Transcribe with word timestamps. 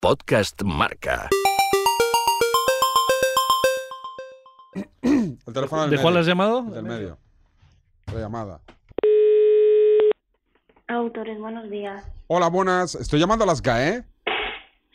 Podcast 0.00 0.62
Marca. 0.62 1.28
El 5.02 5.38
teléfono 5.52 5.82
del 5.82 5.90
¿De 5.90 5.96
cuál 5.98 6.14
medio. 6.14 6.20
has 6.20 6.26
llamado? 6.26 6.62
Del 6.62 6.84
medio. 6.84 7.18
La 8.14 8.20
llamada. 8.20 8.60
Autores, 10.88 11.38
buenos 11.38 11.68
días. 11.68 12.02
Hola, 12.28 12.48
buenas. 12.48 12.94
Estoy 12.94 13.20
llamando 13.20 13.44
a 13.44 13.46
las 13.46 13.60
GAE. 13.60 14.02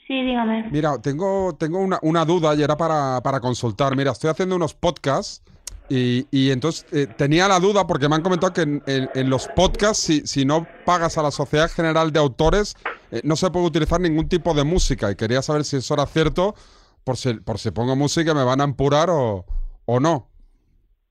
Sí, 0.08 0.24
dígame. 0.24 0.70
Mira, 0.72 1.00
tengo, 1.00 1.56
tengo 1.56 1.78
una, 1.78 2.00
una 2.02 2.26
duda 2.26 2.56
y 2.56 2.64
era 2.64 2.76
para, 2.76 3.22
para 3.22 3.40
consultar. 3.40 3.96
Mira, 3.96 4.12
estoy 4.12 4.32
haciendo 4.32 4.56
unos 4.56 4.74
podcasts 4.74 5.44
y, 5.90 6.28
y 6.32 6.52
entonces 6.52 6.86
eh, 6.92 7.08
tenía 7.08 7.48
la 7.48 7.60
duda 7.60 7.86
porque 7.88 8.10
me 8.10 8.16
han 8.16 8.22
comentado 8.22 8.54
que 8.54 8.62
en, 8.62 8.82
en- 8.88 9.10
en 9.14 9.30
los 9.30 9.48
podcasts, 9.50 10.04
si, 10.04 10.22
si 10.26 10.46
no 10.46 10.66
pagas 10.86 11.18
a 11.18 11.24
la 11.24 11.32
Sociedad 11.32 11.70
General 11.72 12.12
de 12.12 12.20
Autores, 12.20 12.76
eh, 13.12 13.22
no 13.24 13.36
se 13.36 13.50
puede 13.52 13.66
utilizar 13.68 14.00
ningún 14.02 14.28
tipo 14.28 14.54
de 14.54 14.64
música. 14.64 15.12
Y 15.12 15.16
quería 15.16 15.42
saber 15.42 15.64
si 15.64 15.78
eso 15.78 15.94
era 15.94 16.06
cierto, 16.06 16.56
por 17.04 17.18
si, 17.18 17.34
por 17.36 17.60
si 17.60 17.72
pongo 17.72 17.96
música 17.96 18.34
me 18.34 18.44
van 18.44 18.62
a 18.62 18.64
empurar 18.64 19.10
o, 19.12 19.46
o 19.86 20.00
no. 20.00 20.30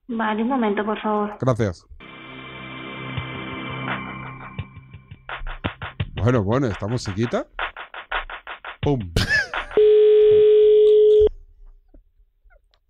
Vale, 0.07 0.43
un 0.43 0.49
momento, 0.49 0.85
por 0.85 1.01
favor. 1.01 1.37
Gracias. 1.39 1.85
Bueno, 6.15 6.43
bueno, 6.43 6.67
esta 6.67 6.87
musiquita. 6.87 7.47
¡Pum! 8.81 8.99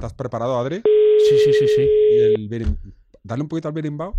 ¿Estás 0.05 0.17
preparado, 0.17 0.55
Adri? 0.59 0.83
Sí, 1.27 1.37
sí, 1.43 1.51
sí, 1.53 1.67
sí. 1.67 1.81
Y 2.11 2.19
el 2.35 2.47
birim- 2.47 2.77
Dale 3.23 3.41
un 3.41 3.47
poquito 3.47 3.69
al 3.69 3.73
birimbao. 3.73 4.13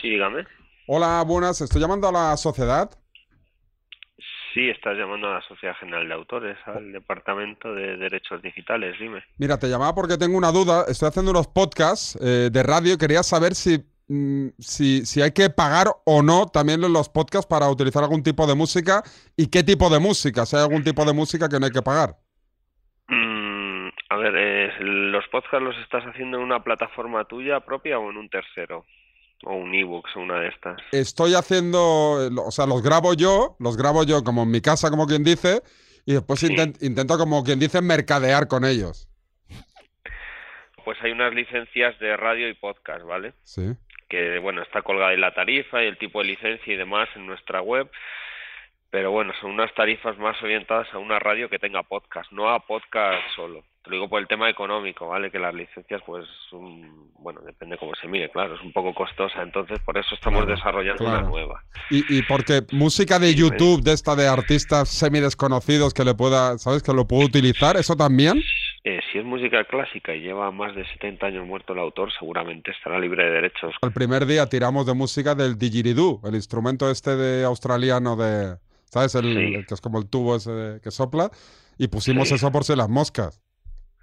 Sí, 0.00 0.10
dígame. 0.10 0.46
Hola, 0.86 1.22
buenas. 1.26 1.60
Estoy 1.60 1.80
llamando 1.80 2.08
a 2.08 2.12
la 2.12 2.36
sociedad. 2.36 2.90
Sí, 4.54 4.68
estás 4.70 4.96
llamando 4.96 5.28
a 5.28 5.34
la 5.34 5.42
Sociedad 5.42 5.74
General 5.78 6.08
de 6.08 6.14
Autores, 6.14 6.56
al 6.66 6.90
Departamento 6.92 7.72
de 7.74 7.96
Derechos 7.96 8.42
Digitales, 8.42 8.96
dime. 8.98 9.22
Mira, 9.36 9.58
te 9.58 9.68
llamaba 9.68 9.94
porque 9.94 10.16
tengo 10.16 10.36
una 10.38 10.50
duda. 10.50 10.84
Estoy 10.88 11.08
haciendo 11.08 11.30
unos 11.30 11.46
podcasts 11.46 12.18
eh, 12.20 12.48
de 12.50 12.62
radio 12.62 12.94
y 12.94 12.98
quería 12.98 13.22
saber 13.22 13.54
si, 13.54 13.84
si, 14.58 15.04
si 15.04 15.20
hay 15.22 15.32
que 15.32 15.50
pagar 15.50 15.88
o 16.04 16.22
no 16.22 16.46
también 16.46 16.80
los 16.80 17.08
podcasts 17.08 17.46
para 17.46 17.68
utilizar 17.68 18.02
algún 18.02 18.22
tipo 18.22 18.46
de 18.46 18.54
música 18.54 19.02
y 19.36 19.48
qué 19.48 19.62
tipo 19.62 19.90
de 19.90 19.98
música. 19.98 20.46
Si 20.46 20.56
hay 20.56 20.62
algún 20.62 20.82
tipo 20.82 21.04
de 21.04 21.12
música 21.12 21.48
que 21.48 21.60
no 21.60 21.66
hay 21.66 21.72
que 21.72 21.82
pagar. 21.82 22.16
Mm, 23.08 23.88
a 24.10 24.16
ver, 24.16 24.34
eh, 24.36 24.70
¿los 24.80 25.26
podcasts 25.28 25.62
los 25.62 25.76
estás 25.78 26.04
haciendo 26.04 26.38
en 26.38 26.44
una 26.44 26.62
plataforma 26.64 27.24
tuya 27.26 27.60
propia 27.60 27.98
o 27.98 28.10
en 28.10 28.16
un 28.16 28.28
tercero? 28.30 28.84
O 29.44 29.54
un 29.54 29.72
ebooks 29.74 30.16
o 30.16 30.20
una 30.20 30.40
de 30.40 30.48
estas. 30.48 30.78
Estoy 30.90 31.34
haciendo, 31.34 32.18
eh, 32.26 32.30
o 32.44 32.50
sea, 32.50 32.66
los 32.66 32.82
grabo 32.82 33.14
yo, 33.14 33.56
los 33.60 33.76
grabo 33.76 34.02
yo 34.04 34.24
como 34.24 34.42
en 34.42 34.50
mi 34.50 34.60
casa, 34.60 34.90
como 34.90 35.06
quien 35.06 35.22
dice, 35.22 35.62
y 36.06 36.14
después 36.14 36.40
Sí. 36.40 36.48
intent- 36.48 36.82
intento, 36.82 37.16
como 37.18 37.44
quien 37.44 37.60
dice, 37.60 37.80
mercadear 37.80 38.48
con 38.48 38.64
ellos. 38.64 39.08
Pues 40.84 40.96
hay 41.02 41.12
unas 41.12 41.34
licencias 41.34 41.98
de 42.00 42.16
radio 42.16 42.48
y 42.48 42.54
podcast, 42.54 43.04
¿vale? 43.04 43.34
Sí. 43.44 43.74
Que 44.08 44.38
bueno, 44.38 44.62
está 44.62 44.82
colgada 44.82 45.10
ahí 45.10 45.16
la 45.16 45.34
tarifa 45.34 45.82
y 45.82 45.86
el 45.86 45.98
tipo 45.98 46.20
de 46.20 46.28
licencia 46.28 46.72
y 46.72 46.76
demás 46.76 47.08
en 47.14 47.26
nuestra 47.26 47.60
web, 47.60 47.90
pero 48.90 49.10
bueno, 49.10 49.32
son 49.40 49.50
unas 49.50 49.72
tarifas 49.74 50.16
más 50.18 50.42
orientadas 50.42 50.92
a 50.94 50.98
una 50.98 51.18
radio 51.18 51.48
que 51.48 51.58
tenga 51.58 51.82
podcast, 51.82 52.30
no 52.32 52.48
a 52.48 52.60
podcast 52.60 53.22
solo. 53.34 53.64
Te 53.84 53.90
lo 53.90 53.96
digo 53.96 54.08
por 54.08 54.20
el 54.20 54.26
tema 54.28 54.50
económico, 54.50 55.06
¿vale? 55.08 55.30
Que 55.30 55.38
las 55.38 55.54
licencias, 55.54 56.02
pues, 56.04 56.26
son- 56.50 57.10
bueno, 57.18 57.40
depende 57.42 57.78
cómo 57.78 57.92
se 57.94 58.08
mire, 58.08 58.28
claro, 58.30 58.54
es 58.56 58.60
un 58.62 58.72
poco 58.72 58.92
costosa, 58.92 59.40
entonces 59.42 59.78
por 59.80 59.96
eso 59.96 60.14
estamos 60.14 60.40
Claro, 60.44 60.56
desarrollando 60.56 61.04
claro. 61.04 61.18
una 61.20 61.28
nueva. 61.28 61.62
Y, 61.90 62.18
y 62.18 62.22
porque 62.22 62.62
música 62.72 63.18
de 63.18 63.34
YouTube, 63.34 63.82
de 63.82 63.92
esta 63.92 64.14
de 64.16 64.26
artistas 64.28 64.88
semi 64.88 65.20
desconocidos 65.20 65.94
que 65.94 66.04
le 66.04 66.14
pueda, 66.14 66.58
¿sabes? 66.58 66.82
Que 66.82 66.92
lo 66.92 67.06
puedo 67.06 67.24
utilizar, 67.24 67.76
¿eso 67.76 67.96
también? 67.96 68.42
Eh, 68.84 69.00
si 69.12 69.18
es 69.18 69.24
música 69.24 69.64
clásica 69.64 70.14
y 70.14 70.20
lleva 70.20 70.50
más 70.50 70.74
de 70.74 70.84
70 70.92 71.26
años 71.26 71.46
muerto 71.46 71.72
el 71.72 71.78
autor, 71.78 72.10
seguramente 72.18 72.70
estará 72.72 72.98
libre 72.98 73.24
de 73.24 73.30
derechos. 73.30 73.74
El 73.82 73.92
primer 73.92 74.26
día 74.26 74.46
tiramos 74.46 74.86
de 74.86 74.94
música 74.94 75.34
del 75.34 75.56
didgeridoo, 75.58 76.20
el 76.24 76.34
instrumento 76.34 76.90
este 76.90 77.16
de 77.16 77.44
australiano 77.44 78.16
de, 78.16 78.56
¿sabes? 78.86 79.14
El, 79.14 79.24
Sí. 79.24 79.54
el 79.54 79.66
que 79.66 79.74
es 79.74 79.80
como 79.80 79.98
el 79.98 80.08
tubo 80.08 80.36
ese 80.36 80.50
de- 80.52 80.80
que 80.80 80.90
sopla, 80.90 81.30
y 81.76 81.88
pusimos 81.88 82.28
Sí. 82.28 82.34
eso 82.34 82.50
por 82.50 82.64
si 82.64 82.74
las 82.76 82.88
moscas. 82.88 83.40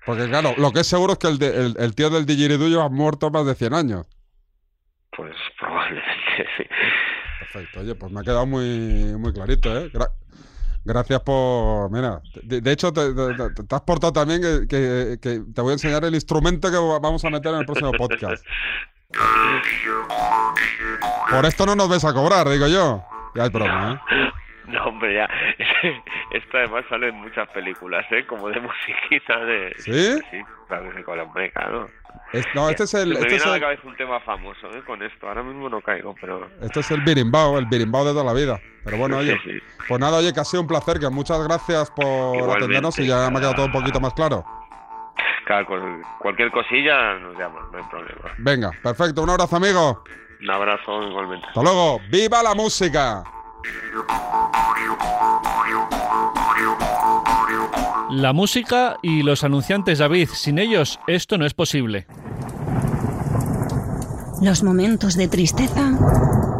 Porque 0.05 0.27
claro, 0.29 0.53
lo 0.57 0.71
que 0.71 0.81
es 0.81 0.87
seguro 0.87 1.13
es 1.13 1.19
que 1.19 1.27
el, 1.27 1.37
de- 1.39 1.65
el, 1.65 1.75
el 1.79 1.95
tío 1.95 2.09
del 2.09 2.25
didgeridoo 2.25 2.67
lleva 2.67 2.89
muerto 2.89 3.29
más 3.31 3.45
de 3.45 3.55
100 3.55 3.73
años. 3.73 4.07
Pues 5.15 5.33
probablemente 5.59 6.45
sí. 6.57 6.63
Perfecto, 7.39 7.79
oye, 7.79 7.95
pues 7.95 8.11
me 8.11 8.19
ha 8.19 8.23
quedado 8.23 8.45
muy, 8.45 9.15
muy 9.17 9.33
clarito, 9.33 9.75
¿eh? 9.77 9.89
Gra- 9.91 10.11
gracias 10.83 11.21
por... 11.21 11.89
Mira, 11.89 12.21
de, 12.43 12.59
de 12.61 12.71
hecho 12.71 12.91
te, 12.93 13.13
te- 13.13 13.33
te- 13.55 13.63
te 13.63 13.75
has 13.75 13.81
portado 13.81 14.13
también 14.13 14.41
que, 14.41 14.67
que- 14.67 15.17
que 15.21 15.41
te 15.53 15.61
voy 15.61 15.71
a 15.71 15.73
enseñar 15.73 16.03
el 16.05 16.13
instrumento 16.15 16.69
que 16.69 16.77
va- 16.77 16.99
vamos 16.99 17.23
a 17.25 17.29
meter 17.29 17.53
en 17.53 17.59
el 17.61 17.65
próximo 17.65 17.91
podcast. 17.93 18.43
Por 21.31 21.45
esto 21.45 21.65
no 21.65 21.75
nos 21.75 21.89
vais 21.89 22.03
a 22.05 22.13
cobrar, 22.13 22.47
digo 22.49 22.67
yo. 22.67 23.03
Ya 23.35 23.43
hay 23.43 23.49
broma, 23.49 24.01
¿eh? 24.11 24.24
No, 24.71 24.83
hombre, 24.85 25.13
ya. 25.15 25.29
Esto 26.31 26.57
además 26.57 26.85
sale 26.89 27.09
en 27.09 27.15
muchas 27.15 27.47
películas, 27.49 28.05
¿eh? 28.11 28.25
Como 28.25 28.49
de 28.49 28.59
musiquita 28.61 29.37
de... 29.45 29.73
¿Sí? 29.77 30.19
Sí, 30.31 30.41
claro 30.67 30.89
que 30.89 30.97
sí, 30.97 31.03
con 31.03 31.17
la 31.17 31.25
claro. 31.51 31.89
Es- 32.33 32.45
no, 32.55 32.69
este 32.69 32.83
es 32.83 32.93
el... 32.95 33.09
Me 33.09 33.13
Este 33.15 33.25
viene 33.27 33.37
es 33.37 33.45
a 33.45 33.49
la 33.49 33.55
el, 33.55 33.61
cabeza 33.61 33.81
un 33.85 33.95
tema 33.95 34.19
famoso, 34.21 34.67
¿eh? 34.71 34.81
Con 34.85 35.03
esto. 35.03 35.27
Ahora 35.27 35.43
mismo 35.43 35.69
no 35.69 35.81
caigo, 35.81 36.15
pero... 36.19 36.49
este 36.61 36.79
es 36.79 36.91
el 36.91 37.01
birimbao, 37.01 37.57
el 37.59 37.65
birimbao 37.65 38.05
de 38.05 38.11
toda 38.11 38.23
la 38.23 38.33
vida. 38.33 38.59
Pero 38.83 38.97
bueno, 38.97 39.17
oye, 39.17 39.37
Sí, 39.43 39.51
sí. 39.51 39.59
pues 39.87 39.99
nada, 39.99 40.17
oye, 40.17 40.33
que 40.33 40.39
ha 40.39 40.45
sido 40.45 40.61
un 40.61 40.67
placer, 40.67 40.99
que 40.99 41.09
muchas 41.09 41.41
gracias 41.43 41.91
por 41.91 42.05
Igualmente. 42.05 42.57
atendernos 42.57 42.99
y 42.99 43.07
ya 43.07 43.29
me 43.29 43.37
ha 43.37 43.39
quedado 43.41 43.55
todo 43.55 43.65
un 43.67 43.71
poquito 43.71 43.99
más 43.99 44.13
claro. 44.13 44.43
Claro, 45.45 45.67
cualquier 46.19 46.49
cosilla 46.51 47.13
nos 47.19 47.37
llaman, 47.37 47.63
no 47.71 47.77
hay 47.77 47.83
problema. 47.83 48.31
Venga, 48.39 48.71
perfecto, 48.81 49.21
un 49.21 49.29
abrazo, 49.29 49.55
amigo. 49.57 50.03
Un 50.41 50.49
abrazo 50.49 51.03
igualmente. 51.03 51.45
Hasta 51.47 51.61
luego. 51.61 51.99
¡Viva 52.09 52.41
la 52.43 52.55
música! 52.55 53.23
La 58.11 58.33
música 58.33 58.97
y 59.01 59.23
los 59.23 59.43
anunciantes, 59.43 59.99
David. 59.99 60.29
Sin 60.33 60.59
ellos, 60.59 60.99
esto 61.07 61.37
no 61.37 61.45
es 61.45 61.53
posible. 61.53 62.07
Los 64.41 64.63
momentos 64.63 65.15
de 65.15 65.27
tristeza 65.27 65.91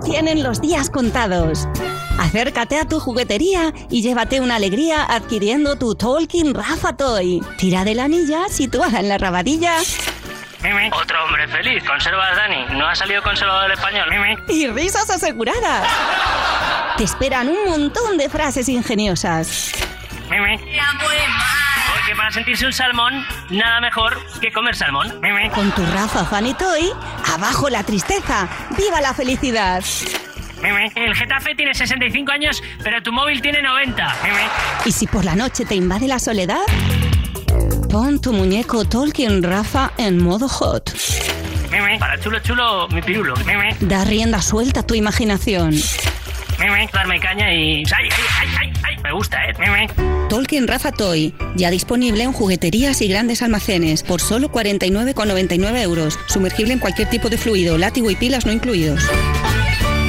tienen 0.04 0.44
los 0.44 0.62
días 0.62 0.90
contados. 0.90 1.68
Acércate 2.20 2.80
a 2.80 2.88
tu 2.88 3.00
juguetería 3.00 3.74
y 3.90 4.02
llévate 4.02 4.40
una 4.42 4.56
alegría 4.56 5.04
adquiriendo 5.04 5.78
tu 5.78 5.96
Tolkien 5.96 6.54
Rafa 6.54 6.96
Toy. 6.96 7.42
Tira 7.58 7.84
de 7.84 7.96
la 7.96 8.06
anilla 8.06 8.48
situada 8.50 9.00
en 9.00 9.10
la 9.10 9.18
rabadilla 9.18 9.78
Otro 9.80 11.26
hombre 11.26 11.48
feliz. 11.48 11.84
Conservas, 11.84 12.36
Dani. 12.36 12.78
No 12.78 12.88
ha 12.88 12.96
salido 12.96 13.22
conservado 13.22 13.64
del 13.64 13.74
español. 13.74 14.08
y 14.48 14.68
risas 14.68 15.10
aseguradas. 15.10 15.88
Te 16.98 17.04
esperan 17.04 17.50
un 17.50 17.66
montón 17.66 18.18
de 18.18 18.30
frases 18.30 18.70
ingeniosas. 18.70 19.72
Porque 20.30 22.16
para 22.16 22.32
sentirse 22.32 22.66
un 22.66 22.72
salmón, 22.72 23.26
nada 23.50 23.82
mejor 23.82 24.18
que 24.40 24.52
comer 24.52 24.76
salmón. 24.76 25.14
Con 25.54 25.72
tu 25.72 25.86
Rafa 25.88 26.24
Funny 26.24 26.54
Toy, 26.54 26.90
abajo 27.34 27.70
la 27.70 27.84
tristeza, 27.84 28.48
viva 28.78 29.02
la 29.02 29.14
felicidad. 29.14 29.84
El 30.96 31.16
Getafe 31.16 31.54
tiene 31.56 31.74
65 31.74 32.32
años, 32.32 32.64
pero 32.82 33.04
tu 33.04 33.12
móvil 33.12 33.42
tiene 33.42 33.62
90. 33.62 34.16
Y 34.86 34.92
si 34.94 35.06
por 35.06 35.26
la 35.26 35.36
noche 35.36 35.66
te 35.66 35.76
invade 35.76 36.08
la 36.08 36.20
soledad, 36.20 36.64
pon 37.92 38.22
tu 38.22 38.32
muñeco 38.32 38.86
Tolkien 38.86 39.44
Rafa 39.44 39.92
en 39.98 40.24
modo 40.24 40.48
hot. 40.48 40.96
Para 42.00 42.18
chulo 42.20 42.40
chulo, 42.40 42.88
mi 42.88 43.02
pirulo. 43.02 43.34
Da 43.82 44.06
rienda 44.06 44.42
suelta 44.42 44.80
a 44.80 44.84
tu 44.84 44.96
imaginación. 44.96 45.74
Darme 46.94 47.20
caña 47.20 47.54
y... 47.54 47.84
¡Ay, 47.86 48.10
ay, 48.12 48.24
ay, 48.40 48.48
ay! 48.60 48.74
ay! 48.84 49.04
Me 49.04 49.12
gusta, 49.12 49.38
¿eh? 49.46 49.54
Tolkien 50.30 50.68
Rafa 50.68 50.92
Toy, 50.92 51.36
ya 51.56 51.70
disponible 51.70 52.24
en 52.24 52.34
jugueterías 52.34 53.02
y 53.02 53.08
grandes 53.08 53.42
almacenes 53.42 54.04
por 54.04 54.22
solo 54.22 54.50
49,99 54.52 55.82
euros. 55.82 56.18
Sumergible 56.28 56.74
en 56.74 56.80
cualquier 56.80 57.10
tipo 57.10 57.30
de 57.30 57.38
fluido, 57.38 57.78
látigo 57.78 58.10
y 58.10 58.16
pilas 58.16 58.46
no 58.46 58.52
incluidos. 58.52 59.04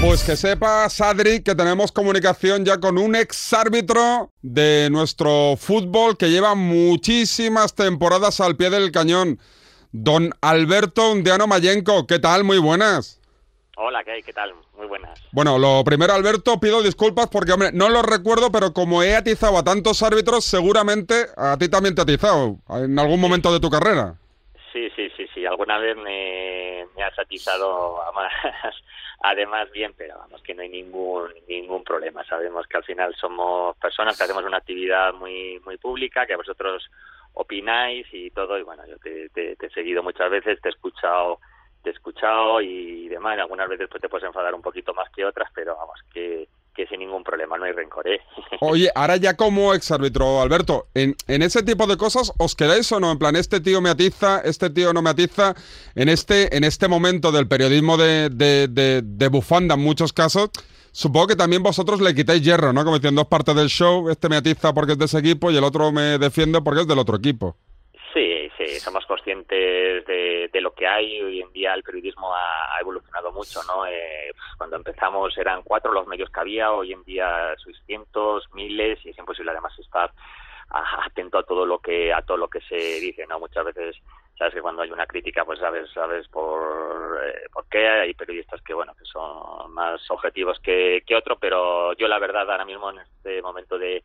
Pues 0.00 0.22
que 0.22 0.36
sepas, 0.36 1.00
Adri, 1.00 1.40
que 1.40 1.54
tenemos 1.54 1.90
comunicación 1.90 2.64
ya 2.64 2.78
con 2.78 2.96
un 2.96 3.16
ex 3.16 3.52
árbitro 3.52 4.32
de 4.42 4.88
nuestro 4.90 5.56
fútbol 5.58 6.16
que 6.16 6.30
lleva 6.30 6.54
muchísimas 6.54 7.74
temporadas 7.74 8.40
al 8.40 8.56
pie 8.56 8.70
del 8.70 8.92
cañón. 8.92 9.40
Don 9.92 10.32
Alberto 10.40 11.10
Undiano 11.12 11.46
Mayenco, 11.46 12.06
¿qué 12.06 12.18
tal? 12.18 12.44
Muy 12.44 12.58
buenas. 12.58 13.20
Hola, 13.76 14.02
¿qué 14.04 14.12
hay? 14.12 14.22
¿Qué 14.22 14.32
tal? 14.32 14.54
Muy 14.76 14.86
buenas. 14.86 15.20
Bueno, 15.32 15.58
lo 15.58 15.84
primero, 15.84 16.14
Alberto, 16.14 16.58
pido 16.58 16.82
disculpas 16.82 17.28
porque, 17.28 17.52
hombre, 17.52 17.70
no 17.72 17.88
lo 17.90 18.02
recuerdo, 18.02 18.50
pero 18.50 18.72
como 18.72 19.02
he 19.02 19.14
atizado 19.14 19.58
a 19.58 19.64
tantos 19.64 20.02
árbitros, 20.02 20.44
seguramente 20.44 21.26
a 21.36 21.56
ti 21.58 21.68
también 21.68 21.94
te 21.94 22.00
ha 22.00 22.04
atizado 22.04 22.56
en 22.70 22.98
algún 22.98 23.20
momento 23.20 23.52
de 23.52 23.60
tu 23.60 23.68
carrera. 23.68 24.14
Sí, 24.72 24.88
sí, 24.96 25.10
sí, 25.16 25.26
sí. 25.34 25.44
alguna 25.46 25.78
vez 25.78 25.96
me, 25.96 26.86
me 26.96 27.02
has 27.02 27.18
atizado 27.18 28.02
además, 28.02 28.32
además 29.20 29.70
bien, 29.72 29.92
pero 29.96 30.18
vamos, 30.18 30.42
que 30.42 30.54
no 30.54 30.62
hay 30.62 30.68
ningún 30.70 31.28
ningún 31.48 31.84
problema. 31.84 32.24
Sabemos 32.24 32.66
que 32.66 32.78
al 32.78 32.84
final 32.84 33.14
somos 33.20 33.76
personas 33.76 34.16
que 34.16 34.24
hacemos 34.24 34.44
una 34.44 34.58
actividad 34.58 35.12
muy 35.14 35.60
muy 35.66 35.76
pública, 35.76 36.26
que 36.26 36.36
vosotros 36.36 36.82
opináis 37.34 38.06
y 38.12 38.30
todo, 38.30 38.58
y 38.58 38.62
bueno, 38.62 38.86
yo 38.86 38.96
te, 38.98 39.28
te- 39.30 39.56
te 39.56 39.66
he 39.66 39.70
seguido 39.70 40.02
muchas 40.02 40.30
veces, 40.30 40.60
te 40.62 40.68
he 40.68 40.72
escuchado 40.72 41.40
escuchado 41.90 42.60
y 42.60 43.08
demás, 43.08 43.38
algunas 43.38 43.68
veces 43.68 43.88
pues 43.90 44.00
te 44.00 44.08
puedes 44.08 44.26
enfadar 44.26 44.54
un 44.54 44.62
poquito 44.62 44.92
más 44.94 45.08
que 45.14 45.24
otras, 45.24 45.50
pero 45.54 45.76
vamos, 45.76 45.98
que, 46.12 46.48
que 46.74 46.86
sin 46.86 47.00
ningún 47.00 47.22
problema, 47.24 47.56
no 47.56 47.64
hay 47.64 47.72
rencor, 47.72 48.06
¿eh? 48.08 48.20
Oye, 48.60 48.90
ahora 48.94 49.16
ya 49.16 49.36
como 49.36 49.74
exárbitro, 49.74 50.40
Alberto, 50.40 50.86
en, 50.94 51.14
en 51.28 51.42
ese 51.42 51.62
tipo 51.62 51.86
de 51.86 51.96
cosas, 51.96 52.32
¿os 52.38 52.54
quedáis 52.54 52.90
o 52.92 53.00
no? 53.00 53.10
En 53.12 53.18
plan, 53.18 53.36
este 53.36 53.60
tío 53.60 53.80
me 53.80 53.90
atiza, 53.90 54.40
este 54.40 54.70
tío 54.70 54.92
no 54.92 55.02
me 55.02 55.10
atiza. 55.10 55.54
En 55.94 56.08
este, 56.08 56.56
en 56.56 56.64
este 56.64 56.88
momento 56.88 57.32
del 57.32 57.48
periodismo 57.48 57.96
de, 57.96 58.28
de, 58.30 58.68
de- 58.68 59.02
de 59.02 59.28
bufanda, 59.28 59.74
en 59.74 59.80
muchos 59.82 60.12
casos, 60.12 60.50
supongo 60.92 61.28
que 61.28 61.36
también 61.36 61.62
vosotros 61.62 62.00
le 62.00 62.14
quitáis 62.14 62.42
hierro, 62.42 62.72
¿no? 62.72 62.84
Como 62.84 62.96
diciendo, 62.96 63.20
dos 63.22 63.28
partes 63.28 63.54
del 63.54 63.68
show, 63.68 64.08
este 64.10 64.28
me 64.28 64.36
atiza 64.36 64.72
porque 64.74 64.92
es 64.92 64.98
de 64.98 65.04
ese 65.06 65.18
equipo 65.18 65.50
y 65.50 65.56
el 65.56 65.64
otro 65.64 65.92
me 65.92 66.18
defiende 66.18 66.60
porque 66.62 66.80
es 66.82 66.86
del 66.86 66.98
otro 66.98 67.16
equipo. 67.16 67.56
Sí, 68.66 68.80
somos 68.80 69.06
conscientes 69.06 70.04
de, 70.06 70.50
de 70.52 70.60
lo 70.60 70.72
que 70.72 70.86
hay. 70.86 71.20
Hoy 71.22 71.40
en 71.40 71.52
día 71.52 71.74
el 71.74 71.82
periodismo 71.82 72.34
ha, 72.34 72.80
evolucionado 72.80 73.32
mucho, 73.32 73.60
¿no? 73.64 73.86
Eh, 73.86 74.30
pues, 74.32 74.44
cuando 74.56 74.76
empezamos 74.76 75.36
eran 75.38 75.62
cuatro 75.62 75.92
los 75.92 76.06
medios 76.06 76.30
que 76.30 76.40
había, 76.40 76.72
hoy 76.72 76.92
en 76.92 77.04
día 77.04 77.54
sois 77.58 77.76
cientos, 77.86 78.44
miles 78.54 78.98
y 79.04 79.10
es 79.10 79.18
imposible 79.18 79.52
además 79.52 79.78
estar 79.78 80.12
atento 81.06 81.38
a 81.38 81.44
todo 81.44 81.64
lo 81.64 81.78
que 81.78 82.12
a 82.12 82.22
todo 82.22 82.36
lo 82.36 82.48
que 82.48 82.60
se 82.62 82.76
dice, 82.76 83.24
¿no? 83.28 83.38
Muchas 83.38 83.64
veces 83.66 83.96
sabes 84.36 84.54
que 84.54 84.60
cuando 84.60 84.82
hay 84.82 84.90
una 84.90 85.06
crítica 85.06 85.44
pues 85.44 85.60
sabes 85.60 85.88
sabes 85.92 86.26
por 86.28 87.20
eh, 87.24 87.46
por 87.52 87.68
qué 87.68 87.86
hay 87.88 88.14
periodistas 88.14 88.60
que 88.62 88.74
bueno 88.74 88.94
que 88.96 89.04
son 89.04 89.72
más 89.72 90.00
objetivos 90.10 90.58
que, 90.60 91.04
que 91.06 91.14
otro, 91.14 91.38
pero 91.38 91.92
yo 91.94 92.08
la 92.08 92.18
verdad 92.18 92.50
ahora 92.50 92.64
mismo 92.64 92.90
en 92.90 92.98
este 92.98 93.40
momento 93.42 93.78
de 93.78 94.02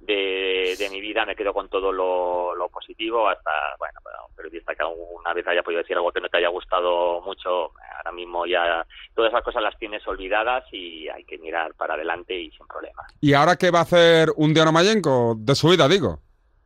de, 0.00 0.74
de 0.78 0.90
mi 0.90 1.00
vida 1.00 1.24
me 1.26 1.36
quedo 1.36 1.52
con 1.52 1.68
todo 1.68 1.92
lo, 1.92 2.54
lo 2.54 2.68
positivo 2.68 3.28
hasta 3.28 3.50
bueno 3.78 4.00
bueno, 4.02 4.18
un 4.28 4.34
periodista 4.34 4.74
que 4.74 4.82
alguna 4.82 5.34
vez 5.34 5.46
haya 5.46 5.62
podido 5.62 5.82
decir 5.82 5.96
algo 5.96 6.10
que 6.10 6.20
no 6.20 6.28
te 6.28 6.38
haya 6.38 6.48
gustado 6.48 7.20
mucho 7.20 7.72
ahora 7.96 8.12
mismo 8.12 8.46
ya 8.46 8.84
todas 9.14 9.30
esas 9.30 9.44
cosas 9.44 9.62
las 9.62 9.78
tienes 9.78 10.06
olvidadas 10.08 10.64
y 10.72 11.08
hay 11.08 11.24
que 11.24 11.38
mirar 11.38 11.74
para 11.74 11.94
adelante 11.94 12.34
y 12.34 12.50
sin 12.50 12.66
problema 12.66 13.02
¿Y 13.20 13.34
ahora 13.34 13.56
qué 13.56 13.70
va 13.70 13.80
a 13.80 13.82
hacer 13.82 14.30
un 14.36 14.54
Diano 14.54 14.72
Mayenco 14.72 15.34
de 15.36 15.54
su 15.54 15.68
vida, 15.68 15.86
digo? 15.88 16.20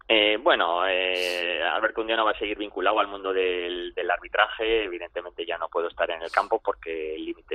Eh, 0.06 0.38
bueno, 0.40 0.86
eh, 0.86 1.62
Alberto 1.62 2.02
Undiano 2.02 2.24
va 2.24 2.32
a 2.32 2.38
seguir 2.38 2.58
vinculado 2.58 3.00
al 3.00 3.08
mundo 3.08 3.32
del, 3.32 3.94
del 3.94 4.10
arbitraje. 4.10 4.84
Evidentemente 4.84 5.46
ya 5.46 5.58
no 5.58 5.68
puedo 5.68 5.88
estar 5.88 6.10
en 6.10 6.22
el 6.22 6.30
campo 6.30 6.60
porque 6.62 7.14
el 7.14 7.24
límite 7.24 7.54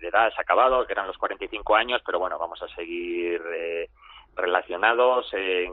de 0.00 0.08
edad 0.08 0.30
se 0.32 0.40
ha 0.40 0.42
acabado, 0.42 0.86
que 0.86 0.92
eran 0.92 1.06
los 1.06 1.18
45 1.18 1.76
años, 1.76 2.00
pero 2.04 2.18
bueno, 2.18 2.38
vamos 2.38 2.60
a 2.62 2.68
seguir 2.74 3.42
eh, 3.54 3.90
relacionados, 4.38 5.28
en- 5.34 5.72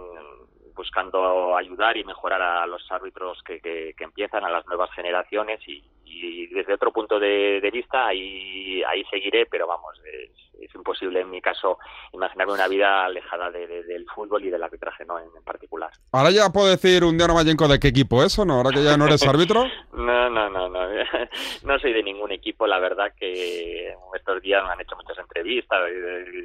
buscando 0.75 1.55
ayudar 1.55 1.95
y 1.95 2.03
mejorar 2.03 2.41
a 2.41 2.67
los 2.67 2.91
árbitros 2.91 3.41
que, 3.43 3.61
que- 3.61 3.93
que 3.97 4.03
empiezan, 4.03 4.43
a 4.43 4.49
las 4.49 4.65
nuevas 4.67 4.91
generaciones 4.91 5.65
y, 5.69 5.81
y 6.05 6.47
desde 6.47 6.73
otro 6.73 6.91
punto 6.91 7.19
de, 7.19 7.59
de 7.61 7.71
vista 7.71 8.07
ahí, 8.07 8.81
ahí 8.83 9.03
seguiré, 9.09 9.45
pero 9.47 9.67
vamos, 9.67 9.99
es, 10.05 10.31
es 10.61 10.73
imposible 10.75 11.19
en 11.21 11.29
mi 11.29 11.41
caso 11.41 11.77
imaginarme 12.13 12.53
una 12.53 12.67
vida 12.67 13.05
alejada 13.05 13.51
de- 13.51 13.67
de- 13.67 13.83
del 13.83 14.05
fútbol 14.13 14.43
y 14.45 14.49
del 14.49 14.63
arbitraje 14.63 15.03
no 15.05 15.19
en, 15.19 15.25
en 15.35 15.43
particular. 15.43 15.91
Ahora 16.11 16.31
ya 16.31 16.49
puedo 16.49 16.67
decir 16.67 17.03
un 17.03 17.17
Diano 17.17 17.33
Mayenco 17.33 17.67
de 17.67 17.79
qué 17.79 17.89
equipo 17.89 18.23
es 18.23 18.37
o 18.39 18.45
no, 18.45 18.53
ahora 18.55 18.69
que 18.71 18.83
ya 18.83 18.95
no 18.97 19.05
eres 19.05 19.23
árbitro. 19.27 19.65
No, 19.93 20.29
no, 20.29 20.49
no, 20.49 20.69
no. 20.69 20.85
No 21.63 21.79
soy 21.79 21.93
de 21.93 22.03
ningún 22.03 22.31
equipo. 22.31 22.67
La 22.67 22.79
verdad 22.79 23.13
que 23.19 23.93
estos 24.15 24.41
días 24.41 24.63
me 24.63 24.69
han 24.71 24.81
hecho 24.81 24.95
muchas 24.95 25.17
entrevistas 25.17 25.79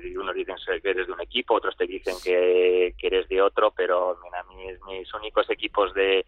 y 0.04 0.16
unos 0.16 0.34
dicen 0.34 0.56
que 0.82 0.90
eres 0.90 1.06
de 1.06 1.12
un 1.12 1.20
equipo, 1.20 1.54
otros 1.54 1.76
te 1.76 1.86
dicen 1.86 2.14
que, 2.24 2.94
que 2.98 3.06
eres 3.06 3.28
de 3.28 3.40
otro, 3.42 3.70
pero 3.76 4.18
mira, 4.24 4.42
mis, 4.44 4.80
mis 4.86 5.12
únicos 5.14 5.48
equipos 5.50 5.92
de, 5.94 6.24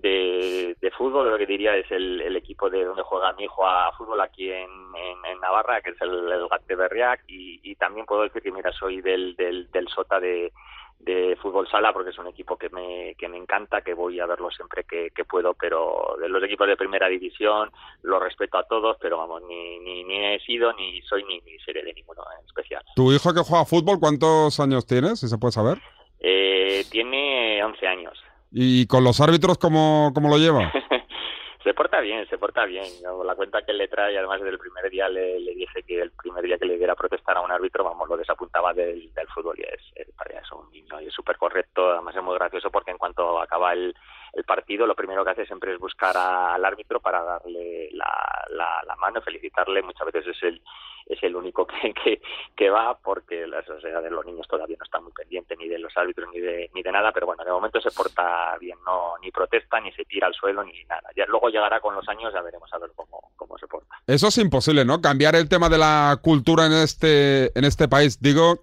de, 0.00 0.76
de 0.80 0.90
fútbol, 0.92 1.30
lo 1.30 1.38
que 1.38 1.46
diría 1.46 1.76
es 1.76 1.90
el, 1.90 2.20
el 2.20 2.36
equipo 2.36 2.70
de 2.70 2.84
donde 2.84 3.02
juega 3.02 3.32
mi 3.32 3.44
hijo 3.44 3.66
a 3.66 3.92
fútbol 3.92 4.20
aquí 4.20 4.50
en, 4.50 4.70
en, 4.96 5.24
en 5.24 5.40
Navarra, 5.40 5.80
que 5.80 5.90
es 5.90 6.00
el, 6.00 6.30
el 6.30 6.48
Gat 6.48 6.66
de 6.66 6.74
Berriac, 6.76 7.24
y, 7.28 7.60
y 7.62 7.74
también 7.76 8.06
puedo 8.06 8.22
decir 8.22 8.42
que, 8.42 8.52
mira, 8.52 8.72
soy 8.72 9.00
del, 9.00 9.34
del, 9.36 9.70
del 9.70 9.88
Sota 9.88 10.20
de, 10.20 10.52
de 11.00 11.36
fútbol 11.40 11.68
sala 11.68 11.92
porque 11.92 12.10
es 12.10 12.18
un 12.18 12.26
equipo 12.26 12.56
que 12.56 12.68
me, 12.70 13.14
que 13.16 13.28
me 13.28 13.36
encanta, 13.36 13.80
que 13.82 13.94
voy 13.94 14.18
a 14.20 14.26
verlo 14.26 14.50
siempre 14.50 14.84
que, 14.84 15.10
que 15.14 15.24
puedo, 15.24 15.54
pero 15.54 16.16
de 16.20 16.28
los 16.28 16.42
equipos 16.42 16.66
de 16.66 16.76
primera 16.76 17.08
división 17.08 17.70
los 18.02 18.22
respeto 18.22 18.58
a 18.58 18.66
todos, 18.66 18.96
pero 19.00 19.18
vamos, 19.18 19.42
ni, 19.42 19.78
ni, 19.80 20.04
ni 20.04 20.34
he 20.34 20.40
sido, 20.40 20.72
ni 20.74 21.00
soy, 21.02 21.24
ni, 21.24 21.40
ni 21.40 21.58
seré 21.60 21.82
de 21.82 21.92
ninguno 21.92 22.22
en 22.38 22.46
especial. 22.46 22.82
¿Tu 22.96 23.12
hijo 23.12 23.32
que 23.32 23.40
juega 23.40 23.64
fútbol, 23.64 23.98
cuántos 24.00 24.58
años 24.60 24.86
tienes, 24.86 25.20
si 25.20 25.28
se 25.28 25.38
puede 25.38 25.52
saber? 25.52 25.78
Eh, 26.20 26.84
tiene 26.90 27.62
11 27.62 27.86
años. 27.86 28.27
¿Y 28.50 28.86
con 28.86 29.04
los 29.04 29.20
árbitros 29.20 29.58
cómo, 29.58 30.10
cómo 30.14 30.28
lo 30.28 30.38
lleva? 30.38 30.72
se 31.64 31.74
porta 31.74 32.00
bien, 32.00 32.26
se 32.28 32.38
porta 32.38 32.64
bien. 32.64 32.86
Yo, 33.02 33.22
la 33.24 33.34
cuenta 33.34 33.62
que 33.62 33.72
le 33.72 33.88
trae, 33.88 34.16
además 34.16 34.40
desde 34.40 34.52
el 34.52 34.58
primer 34.58 34.90
día 34.90 35.08
le, 35.08 35.38
le 35.40 35.54
dije 35.54 35.82
que 35.82 36.00
el 36.00 36.10
primer 36.12 36.44
día 36.44 36.58
que 36.58 36.66
le 36.66 36.78
diera 36.78 36.94
protestar 36.94 37.36
a 37.36 37.42
un 37.42 37.50
árbitro, 37.50 37.84
vamos, 37.84 38.08
lo 38.08 38.16
desapuntaba 38.16 38.72
del, 38.72 39.12
del 39.12 39.28
fútbol 39.28 39.58
y 39.58 39.62
es, 39.62 39.82
es, 39.94 40.08
es 40.08 40.52
un 40.52 40.70
niño 40.70 41.00
y 41.00 41.06
es 41.06 41.14
súper 41.14 41.36
correcto. 41.36 41.90
Además 41.90 42.16
es 42.16 42.22
muy 42.22 42.34
gracioso 42.34 42.70
porque 42.70 42.90
en 42.90 42.98
cuanto 42.98 43.40
acaba 43.40 43.72
el, 43.72 43.94
el 44.38 44.44
partido, 44.44 44.86
lo 44.86 44.94
primero 44.94 45.24
que 45.24 45.30
hace 45.30 45.46
siempre 45.46 45.74
es 45.74 45.78
buscar 45.78 46.16
al 46.16 46.64
árbitro 46.64 47.00
para 47.00 47.22
darle 47.22 47.90
la, 47.92 48.44
la, 48.50 48.82
la 48.86 48.96
mano, 48.96 49.20
felicitarle. 49.20 49.82
Muchas 49.82 50.06
veces 50.06 50.36
es 50.36 50.42
el 50.42 50.62
es 51.08 51.22
el 51.22 51.34
único 51.34 51.66
que, 51.66 51.92
que, 52.04 52.20
que 52.54 52.70
va 52.70 52.98
porque 52.98 53.46
la 53.46 53.64
sociedad 53.64 54.02
de 54.02 54.10
los 54.10 54.24
niños 54.26 54.46
todavía 54.46 54.76
no 54.78 54.84
está 54.84 55.00
muy 55.00 55.12
pendiente 55.12 55.56
ni 55.56 55.68
de 55.68 55.78
los 55.78 55.96
árbitros 55.96 56.28
ni 56.32 56.40
de, 56.40 56.70
ni 56.74 56.82
de 56.82 56.92
nada, 56.92 57.12
pero 57.12 57.26
bueno, 57.26 57.44
de 57.44 57.50
momento 57.50 57.80
se 57.80 57.90
porta 57.90 58.56
bien, 58.60 58.78
no 58.84 59.14
ni 59.22 59.30
protesta, 59.30 59.80
ni 59.80 59.90
se 59.92 60.04
tira 60.04 60.26
al 60.26 60.34
suelo, 60.34 60.62
ni 60.62 60.84
nada. 60.84 61.08
Ya 61.16 61.24
luego 61.26 61.48
llegará 61.48 61.80
con 61.80 61.94
los 61.94 62.08
años, 62.08 62.32
ya 62.32 62.42
veremos 62.42 62.72
a 62.72 62.78
ver 62.78 62.90
cómo, 62.94 63.32
cómo 63.36 63.58
se 63.58 63.66
porta. 63.66 63.96
Eso 64.06 64.28
es 64.28 64.38
imposible, 64.38 64.84
¿no? 64.84 65.00
Cambiar 65.00 65.34
el 65.34 65.48
tema 65.48 65.68
de 65.68 65.78
la 65.78 66.18
cultura 66.22 66.66
en 66.66 66.72
este, 66.72 67.58
en 67.58 67.64
este 67.64 67.88
país. 67.88 68.20
Digo, 68.20 68.58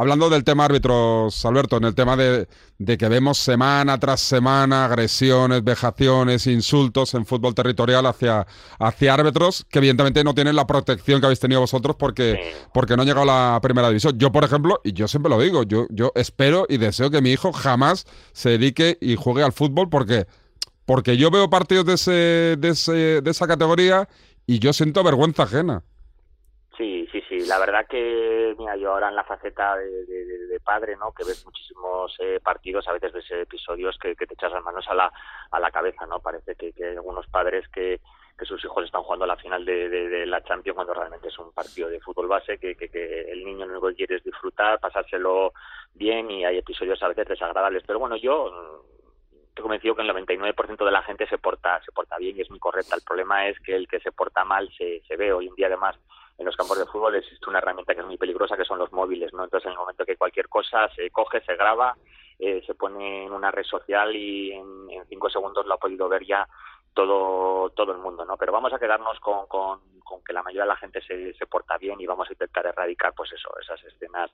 hablando 0.00 0.30
del 0.30 0.44
tema 0.44 0.64
árbitros, 0.64 1.44
Alberto, 1.44 1.76
en 1.76 1.84
el 1.84 1.94
tema 1.94 2.16
de, 2.16 2.48
de, 2.78 2.96
que 2.96 3.06
vemos 3.06 3.36
semana 3.36 4.00
tras 4.00 4.22
semana 4.22 4.86
agresiones, 4.86 5.62
vejaciones, 5.62 6.46
insultos 6.46 7.12
en 7.12 7.26
fútbol 7.26 7.54
territorial 7.54 8.06
hacia, 8.06 8.46
hacia 8.78 9.12
árbitros 9.12 9.66
que 9.68 9.78
evidentemente 9.78 10.24
no 10.24 10.34
tienen 10.34 10.56
la 10.56 10.66
protección 10.66 11.20
que 11.20 11.26
habéis 11.26 11.40
tenido 11.40 11.60
vosotros 11.60 11.96
porque, 11.98 12.54
porque 12.72 12.96
no 12.96 13.02
han 13.02 13.08
llegado 13.08 13.30
a 13.30 13.52
la 13.52 13.60
primera 13.60 13.88
división. 13.88 14.18
Yo, 14.18 14.32
por 14.32 14.42
ejemplo, 14.42 14.80
y 14.84 14.94
yo 14.94 15.06
siempre 15.06 15.28
lo 15.28 15.38
digo, 15.38 15.64
yo, 15.64 15.86
yo 15.90 16.12
espero 16.14 16.64
y 16.66 16.78
deseo 16.78 17.10
que 17.10 17.20
mi 17.20 17.32
hijo 17.32 17.52
jamás 17.52 18.06
se 18.32 18.50
dedique 18.50 18.96
y 19.02 19.16
juegue 19.16 19.42
al 19.42 19.52
fútbol 19.52 19.90
porque, 19.90 20.26
porque 20.86 21.18
yo 21.18 21.30
veo 21.30 21.50
partidos 21.50 21.84
de, 21.84 21.92
ese, 21.92 22.56
de, 22.58 22.68
ese, 22.70 23.20
de 23.20 23.30
esa 23.30 23.46
categoría 23.46 24.08
y 24.46 24.60
yo 24.60 24.72
siento 24.72 25.04
vergüenza 25.04 25.42
ajena. 25.42 25.84
Sí. 27.40 27.48
La 27.48 27.58
verdad 27.58 27.86
que, 27.86 28.54
mira, 28.58 28.76
yo 28.76 28.92
ahora 28.92 29.08
en 29.08 29.16
la 29.16 29.24
faceta 29.24 29.76
de, 29.76 30.60
padre, 30.64 30.96
¿no? 30.96 31.12
Que 31.12 31.24
ves 31.24 31.44
muchísimos 31.44 32.14
eh, 32.20 32.38
partidos, 32.42 32.86
a 32.86 32.92
veces 32.92 33.12
ves 33.12 33.30
episodios 33.30 33.98
que, 33.98 34.14
te 34.14 34.34
echas 34.34 34.52
las 34.52 34.62
manos 34.62 34.86
a 34.88 34.94
la, 34.94 35.12
a 35.50 35.58
la 35.58 35.70
cabeza, 35.70 36.06
¿no? 36.06 36.20
Parece 36.20 36.54
que, 36.54 36.72
hay 36.76 36.96
algunos 36.96 37.26
padres 37.28 37.66
que, 37.68 38.00
que 38.38 38.44
sus 38.44 38.62
hijos 38.64 38.84
están 38.84 39.02
jugando 39.02 39.26
la 39.26 39.36
final 39.36 39.64
de, 39.64 40.26
la 40.26 40.42
Champions 40.44 40.76
cuando 40.76 40.94
realmente 40.94 41.28
es 41.28 41.38
un 41.38 41.52
partido 41.52 41.88
de 41.88 42.00
fútbol 42.00 42.28
base, 42.28 42.58
que, 42.58 42.76
que, 42.76 42.88
que 42.88 43.32
el 43.32 43.44
niño 43.44 43.66
lo 43.66 43.72
único 43.72 43.88
que 43.88 43.94
quiere 43.94 44.16
es 44.16 44.24
disfrutar, 44.24 44.78
pasárselo 44.78 45.52
bien 45.94 46.30
y 46.30 46.44
hay 46.44 46.58
episodios 46.58 47.02
a 47.02 47.08
veces 47.08 47.26
desagradables. 47.26 47.82
Pero 47.86 47.98
bueno, 47.98 48.16
yo 48.16 48.50
mm, 48.50 49.48
estoy 49.48 49.62
convencido 49.62 49.94
que 49.94 50.02
el 50.02 50.10
99% 50.10 50.84
de 50.84 50.92
la 50.92 51.02
gente 51.02 51.26
se 51.26 51.38
porta 51.38 51.80
se 51.82 51.92
porta 51.92 52.18
bien 52.18 52.36
y 52.36 52.42
es 52.42 52.50
muy 52.50 52.58
correcta. 52.58 52.96
El 52.96 53.02
problema 53.02 53.48
es 53.48 53.58
que 53.60 53.74
el 53.74 53.88
que 53.88 54.00
se 54.00 54.12
porta 54.12 54.44
mal 54.44 54.70
se, 54.76 55.00
se 55.08 55.16
ve 55.16 55.32
hoy 55.32 55.48
en 55.48 55.54
día 55.54 55.66
además 55.66 55.96
en 56.40 56.46
los 56.46 56.56
campos 56.56 56.78
de 56.78 56.86
fútbol 56.86 57.14
existe 57.16 57.50
una 57.50 57.58
herramienta 57.58 57.94
que 57.94 58.00
es 58.00 58.06
muy 58.06 58.16
peligrosa 58.16 58.56
que 58.56 58.64
son 58.64 58.78
los 58.78 58.90
móviles, 58.92 59.30
¿no? 59.34 59.44
Entonces 59.44 59.66
en 59.66 59.72
el 59.72 59.78
momento 59.78 60.06
que 60.06 60.16
cualquier 60.16 60.48
cosa 60.48 60.88
se 60.96 61.10
coge, 61.10 61.42
se 61.42 61.54
graba, 61.54 61.94
eh, 62.38 62.62
se 62.66 62.74
pone 62.74 63.26
en 63.26 63.32
una 63.32 63.50
red 63.50 63.64
social 63.64 64.16
y 64.16 64.52
en, 64.52 64.90
en 64.90 65.06
cinco 65.06 65.28
segundos 65.28 65.66
lo 65.66 65.74
ha 65.74 65.78
podido 65.78 66.08
ver 66.08 66.24
ya 66.24 66.48
todo 66.94 67.68
todo 67.70 67.92
el 67.92 67.98
mundo, 67.98 68.24
¿no? 68.24 68.38
Pero 68.38 68.52
vamos 68.52 68.72
a 68.72 68.78
quedarnos 68.78 69.20
con, 69.20 69.46
con, 69.48 69.80
con 70.02 70.24
que 70.24 70.32
la 70.32 70.42
mayoría 70.42 70.62
de 70.62 70.68
la 70.68 70.76
gente 70.76 71.02
se, 71.02 71.34
se 71.34 71.46
porta 71.46 71.76
bien 71.76 72.00
y 72.00 72.06
vamos 72.06 72.26
a 72.30 72.32
intentar 72.32 72.64
erradicar 72.64 73.12
pues 73.14 73.30
eso, 73.34 73.50
esas 73.60 73.84
escenas 73.84 74.30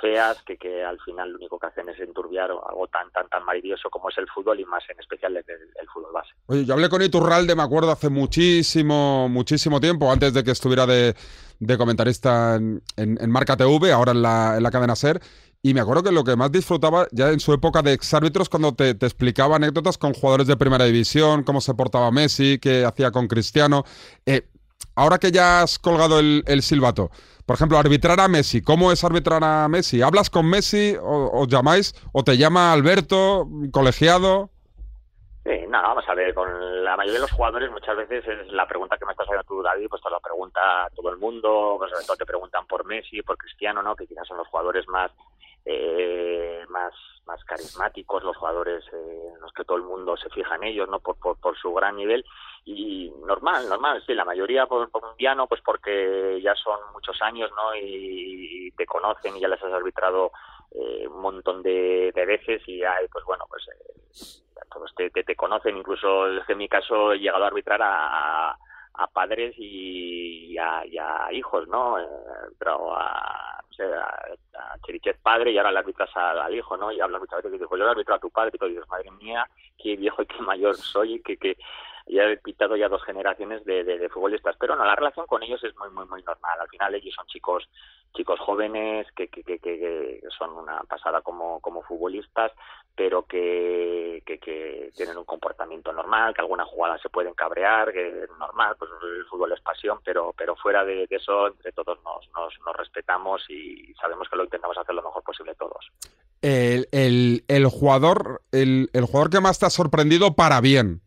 feas 0.00 0.42
que, 0.46 0.56
que 0.56 0.84
al 0.84 0.98
final 1.00 1.30
lo 1.30 1.36
único 1.38 1.58
que 1.58 1.66
hacen 1.66 1.88
es 1.88 1.98
enturbiar 2.00 2.50
algo 2.50 2.86
tan 2.88 3.10
tan 3.10 3.28
tan 3.28 3.44
maravilloso 3.44 3.88
como 3.90 4.10
es 4.10 4.18
el 4.18 4.26
fútbol 4.28 4.60
y 4.60 4.64
más 4.64 4.82
en 4.88 4.98
especial 5.00 5.36
el, 5.36 5.44
fútbol 5.92 6.12
base. 6.12 6.30
Oye, 6.46 6.64
yo 6.64 6.74
hablé 6.74 6.88
con 6.88 7.02
Iturralde, 7.02 7.54
me 7.54 7.62
acuerdo, 7.62 7.90
hace 7.90 8.10
muchísimo, 8.10 9.28
muchísimo 9.28 9.80
tiempo, 9.80 10.10
antes 10.10 10.34
de 10.34 10.44
que 10.44 10.50
estuviera 10.50 10.86
de, 10.86 11.14
de 11.58 11.78
comentarista 11.78 12.56
en, 12.56 12.82
en, 12.96 13.18
en 13.20 13.30
Marca 13.30 13.56
TV, 13.56 13.92
ahora 13.92 14.12
en 14.12 14.22
la, 14.22 14.56
en 14.56 14.62
la 14.62 14.70
cadena 14.70 14.96
SER, 14.96 15.20
Y 15.62 15.74
me 15.74 15.80
acuerdo 15.80 16.02
que 16.02 16.12
lo 16.12 16.24
que 16.24 16.36
más 16.36 16.52
disfrutaba 16.52 17.06
ya 17.12 17.30
en 17.30 17.40
su 17.40 17.52
época 17.52 17.82
de 17.82 17.92
exárbitros 17.92 18.48
cuando 18.48 18.74
te, 18.74 18.94
te 18.94 19.06
explicaba 19.06 19.56
anécdotas 19.56 19.98
con 19.98 20.12
jugadores 20.12 20.46
de 20.46 20.56
primera 20.56 20.84
división, 20.84 21.42
cómo 21.42 21.60
se 21.60 21.74
portaba 21.74 22.10
Messi, 22.10 22.58
qué 22.58 22.84
hacía 22.84 23.10
con 23.10 23.26
Cristiano. 23.26 23.84
Eh, 24.26 24.48
ahora 24.94 25.18
que 25.18 25.30
ya 25.30 25.62
has 25.62 25.78
colgado 25.78 26.18
el, 26.18 26.42
el 26.46 26.62
silbato, 26.62 27.10
por 27.46 27.54
ejemplo, 27.54 27.78
arbitrar 27.78 28.18
a 28.18 28.26
Messi, 28.26 28.60
¿cómo 28.60 28.90
es 28.90 29.04
arbitrar 29.04 29.44
a 29.44 29.68
Messi? 29.68 30.02
¿Hablas 30.02 30.30
con 30.30 30.50
Messi 30.50 30.96
o 31.00 31.30
os 31.42 31.46
llamáis 31.46 31.94
o 32.12 32.24
te 32.24 32.36
llama 32.36 32.72
Alberto, 32.72 33.46
colegiado? 33.72 34.50
Sí, 35.44 35.52
nada, 35.68 35.86
vamos 35.86 36.04
a 36.08 36.14
ver, 36.14 36.34
con 36.34 36.48
la 36.82 36.96
mayoría 36.96 37.20
de 37.20 37.26
los 37.26 37.30
jugadores 37.30 37.70
muchas 37.70 37.96
veces 37.96 38.26
es 38.26 38.52
la 38.52 38.66
pregunta 38.66 38.98
que 38.98 39.06
me 39.06 39.12
estás 39.12 39.26
haciendo 39.26 39.44
tú, 39.44 39.62
David, 39.62 39.86
pues 39.88 40.02
te 40.02 40.10
la 40.10 40.18
pregunta 40.18 40.88
todo 40.92 41.08
el 41.10 41.18
mundo, 41.18 41.76
pues 41.78 41.92
sobre 41.92 42.04
todo 42.04 42.16
te 42.16 42.26
preguntan 42.26 42.66
por 42.66 42.84
Messi, 42.84 43.22
por 43.22 43.38
Cristiano, 43.38 43.80
¿no? 43.80 43.94
Que 43.94 44.08
quizás 44.08 44.26
son 44.26 44.38
los 44.38 44.48
jugadores 44.48 44.88
más 44.88 45.12
eh, 45.64 46.64
más 46.68 46.92
más 47.26 47.44
carismáticos, 47.44 48.24
los 48.24 48.36
jugadores 48.36 48.84
eh, 48.92 49.32
en 49.34 49.40
los 49.40 49.52
que 49.52 49.64
todo 49.64 49.76
el 49.76 49.84
mundo 49.84 50.16
se 50.16 50.30
fija 50.30 50.56
en 50.56 50.64
ellos, 50.64 50.88
¿no? 50.88 50.98
Por, 50.98 51.16
por, 51.16 51.36
por 51.38 51.56
su 51.56 51.72
gran 51.72 51.94
nivel 51.94 52.24
y 52.68 53.12
normal, 53.24 53.68
normal, 53.68 54.02
sí, 54.04 54.12
la 54.12 54.24
mayoría 54.24 54.66
por, 54.66 54.90
piano, 55.16 55.46
pues 55.46 55.60
porque 55.64 56.40
ya 56.42 56.52
son 56.56 56.80
muchos 56.92 57.16
años, 57.22 57.48
¿no? 57.54 57.74
Y, 57.76 58.72
te 58.76 58.84
conocen 58.84 59.36
y 59.36 59.40
ya 59.40 59.48
les 59.48 59.62
has 59.62 59.72
arbitrado 59.72 60.32
eh, 60.72 61.06
un 61.08 61.22
montón 61.22 61.62
de, 61.62 62.12
veces 62.14 62.60
y 62.66 62.82
hay, 62.82 63.06
pues 63.08 63.24
bueno, 63.24 63.44
pues 63.48 63.62
eh, 63.68 64.62
todos 64.70 64.92
te, 64.94 65.08
te, 65.10 65.36
conocen, 65.36 65.78
incluso 65.78 66.26
en 66.26 66.58
mi 66.58 66.68
caso 66.68 67.12
he 67.12 67.18
llegado 67.20 67.44
a 67.44 67.46
arbitrar 67.46 67.80
a, 67.82 68.50
a 68.50 69.06
padres 69.06 69.54
y 69.56 70.58
a, 70.58 70.84
y 70.84 70.98
a 70.98 71.32
hijos, 71.32 71.68
¿no? 71.68 71.98
Eh, 72.00 72.06
pero 72.58 72.94
a, 72.96 73.62
no 73.66 73.74
sé, 73.74 73.84
a, 73.84 74.08
a 74.58 74.78
Cherichev 74.84 75.18
padre 75.22 75.52
y 75.52 75.58
ahora 75.58 75.72
le 75.72 75.78
arbitras 75.78 76.10
al, 76.16 76.54
hijo, 76.54 76.76
¿no? 76.76 76.90
Y 76.90 77.00
hablas 77.00 77.20
muchas 77.20 77.38
veces 77.38 77.50
y 77.50 77.52
dices, 77.54 77.68
pues 77.68 77.78
yo 77.78 77.84
le 77.84 77.92
arbitro 77.92 78.14
a 78.14 78.18
tu 78.18 78.30
padre 78.30 78.50
y 78.54 78.58
tú 78.58 78.66
dices, 78.66 78.88
madre 78.88 79.10
mía, 79.12 79.48
qué 79.78 79.96
viejo 79.96 80.22
y 80.22 80.26
qué 80.26 80.42
mayor 80.42 80.76
soy, 80.76 81.22
que, 81.22 81.36
que 81.36 81.56
ya 82.06 82.24
he 82.24 82.36
pitado 82.36 82.76
ya 82.76 82.88
dos 82.88 83.02
generaciones 83.04 83.64
de, 83.64 84.08
futbolistas. 84.12 84.56
Pero 84.58 84.76
no, 84.76 84.84
la 84.84 84.94
relación 84.94 85.26
con 85.26 85.42
ellos 85.42 85.62
es 85.64 85.76
muy, 85.76 85.90
muy, 85.90 86.06
muy 86.06 86.22
normal. 86.22 86.60
Al 86.60 86.68
final 86.68 86.94
ellos 86.94 87.14
son 87.14 87.26
chicos 87.26 87.68
chicos 88.16 88.40
jóvenes 88.40 89.06
que, 89.14 89.28
son 90.36 90.50
una 90.56 90.80
pasada 90.88 91.20
como, 91.20 91.60
futbolistas, 91.86 92.50
pero 92.94 93.22
que, 93.26 94.22
tienen 94.96 95.18
un 95.18 95.24
comportamiento 95.24 95.92
normal, 95.92 96.34
que 96.34 96.40
alguna 96.40 96.64
jugada 96.64 96.98
se 96.98 97.10
pueden 97.10 97.34
cabrear, 97.34 97.92
que 97.92 98.24
es 98.24 98.30
normal, 98.38 98.74
pues 98.78 98.90
el 99.02 99.26
fútbol 99.26 99.52
es 99.52 99.60
pasión, 99.60 99.98
pero, 100.02 100.34
pero 100.36 100.56
fuera 100.56 100.84
de, 100.84 101.06
eso, 101.10 101.48
entre 101.48 101.72
todos 101.72 101.98
nos, 102.02 102.28
nos, 102.34 102.54
nos 102.64 102.76
respetamos 102.76 103.42
y 103.50 103.92
sabemos 104.00 104.28
que 104.28 104.36
lo 104.36 104.44
intentamos 104.44 104.78
hacer 104.78 104.94
lo 104.94 105.02
mejor 105.02 105.22
posible 105.22 105.54
todos. 105.54 105.86
El, 106.40 106.88
el, 106.92 107.44
el 107.48 107.66
jugador, 107.66 108.42
el, 108.52 108.88
el 108.92 109.04
jugador 109.04 109.30
que 109.30 109.40
más 109.40 109.58
te 109.58 109.66
ha 109.66 109.70
sorprendido 109.70 110.34
para 110.34 110.60
bien. 110.60 111.02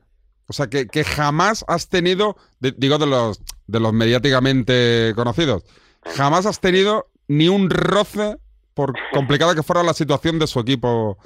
O 0.50 0.54
sea, 0.54 0.68
que, 0.68 0.88
que 0.88 1.04
jamás 1.04 1.64
has 1.68 1.90
tenido, 1.90 2.36
de- 2.60 2.74
digo 2.76 2.98
de 2.98 3.06
los, 3.06 3.40
de 3.68 3.80
los 3.80 3.94
mediáticamente 3.94 5.14
conocidos, 5.16 5.64
jamás 6.16 6.46
has 6.46 6.60
tenido 6.60 7.08
ni 7.28 7.48
un 7.50 7.70
roce, 7.70 8.38
por 8.74 8.94
complicada 9.14 9.54
que 9.54 9.64
fuera 9.64 9.84
la 9.84 9.94
situación 9.94 10.40
de 10.40 10.48
su 10.48 10.60
equipo 10.60 11.18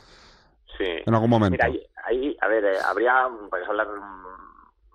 Sí. 0.77 0.86
en 1.06 1.13
algún 1.13 1.30
momento. 1.30 1.58
Mira, 1.70 1.86
ahí, 2.06 2.36
a 2.42 2.48
ver, 2.48 2.65
eh, 2.65 2.77
habría, 2.84 3.30
pues 3.50 3.68
hablar 3.70 3.88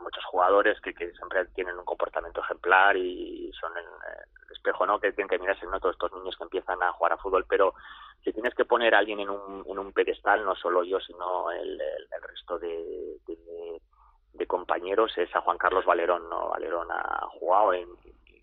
muchos 0.00 0.25
jugadores 0.25 0.78
que, 0.80 0.92
que 0.92 1.12
siempre 1.12 1.44
tienen 1.54 1.76
un 1.78 1.85
comportamiento 1.85 2.40
ejemplar 2.42 2.97
y 2.97 3.50
son 3.61 3.70
el, 3.76 3.85
el 3.85 4.56
espejo, 4.56 4.85
¿no? 4.87 4.99
Que 4.99 5.12
tienen 5.12 5.28
que 5.28 5.38
mirarse, 5.38 5.66
¿no? 5.66 5.78
Todos 5.78 5.94
estos 5.94 6.12
niños 6.14 6.35
que 6.37 6.44
empiezan 6.44 6.82
a 6.82 6.92
jugar 6.92 7.12
a 7.12 7.16
fútbol, 7.18 7.47
pero 7.49 7.75
si 8.25 8.32
tienes 8.32 8.54
que 8.54 8.64
poner 8.64 8.94
a 8.94 8.99
alguien 8.99 9.20
en 9.20 9.30
un, 9.30 9.64
en 9.66 9.78
un 9.78 9.92
pedestal, 9.92 10.44
no 10.44 10.54
solo 10.56 10.82
yo, 10.82 10.99
sino 11.00 11.50
el, 11.52 11.80
el, 11.80 12.08
el 12.12 12.23
resto 12.28 12.58
de, 12.58 13.18
de, 13.28 13.80
de 14.38 14.47
compañeros, 14.47 15.12
es 15.18 15.35
a 15.35 15.40
Juan 15.40 15.59
Carlos 15.59 15.85
Valerón, 15.85 16.28
¿no? 16.30 16.49
Valerón 16.49 16.88
ha 16.90 17.26
jugado 17.38 17.75
en 17.75 17.88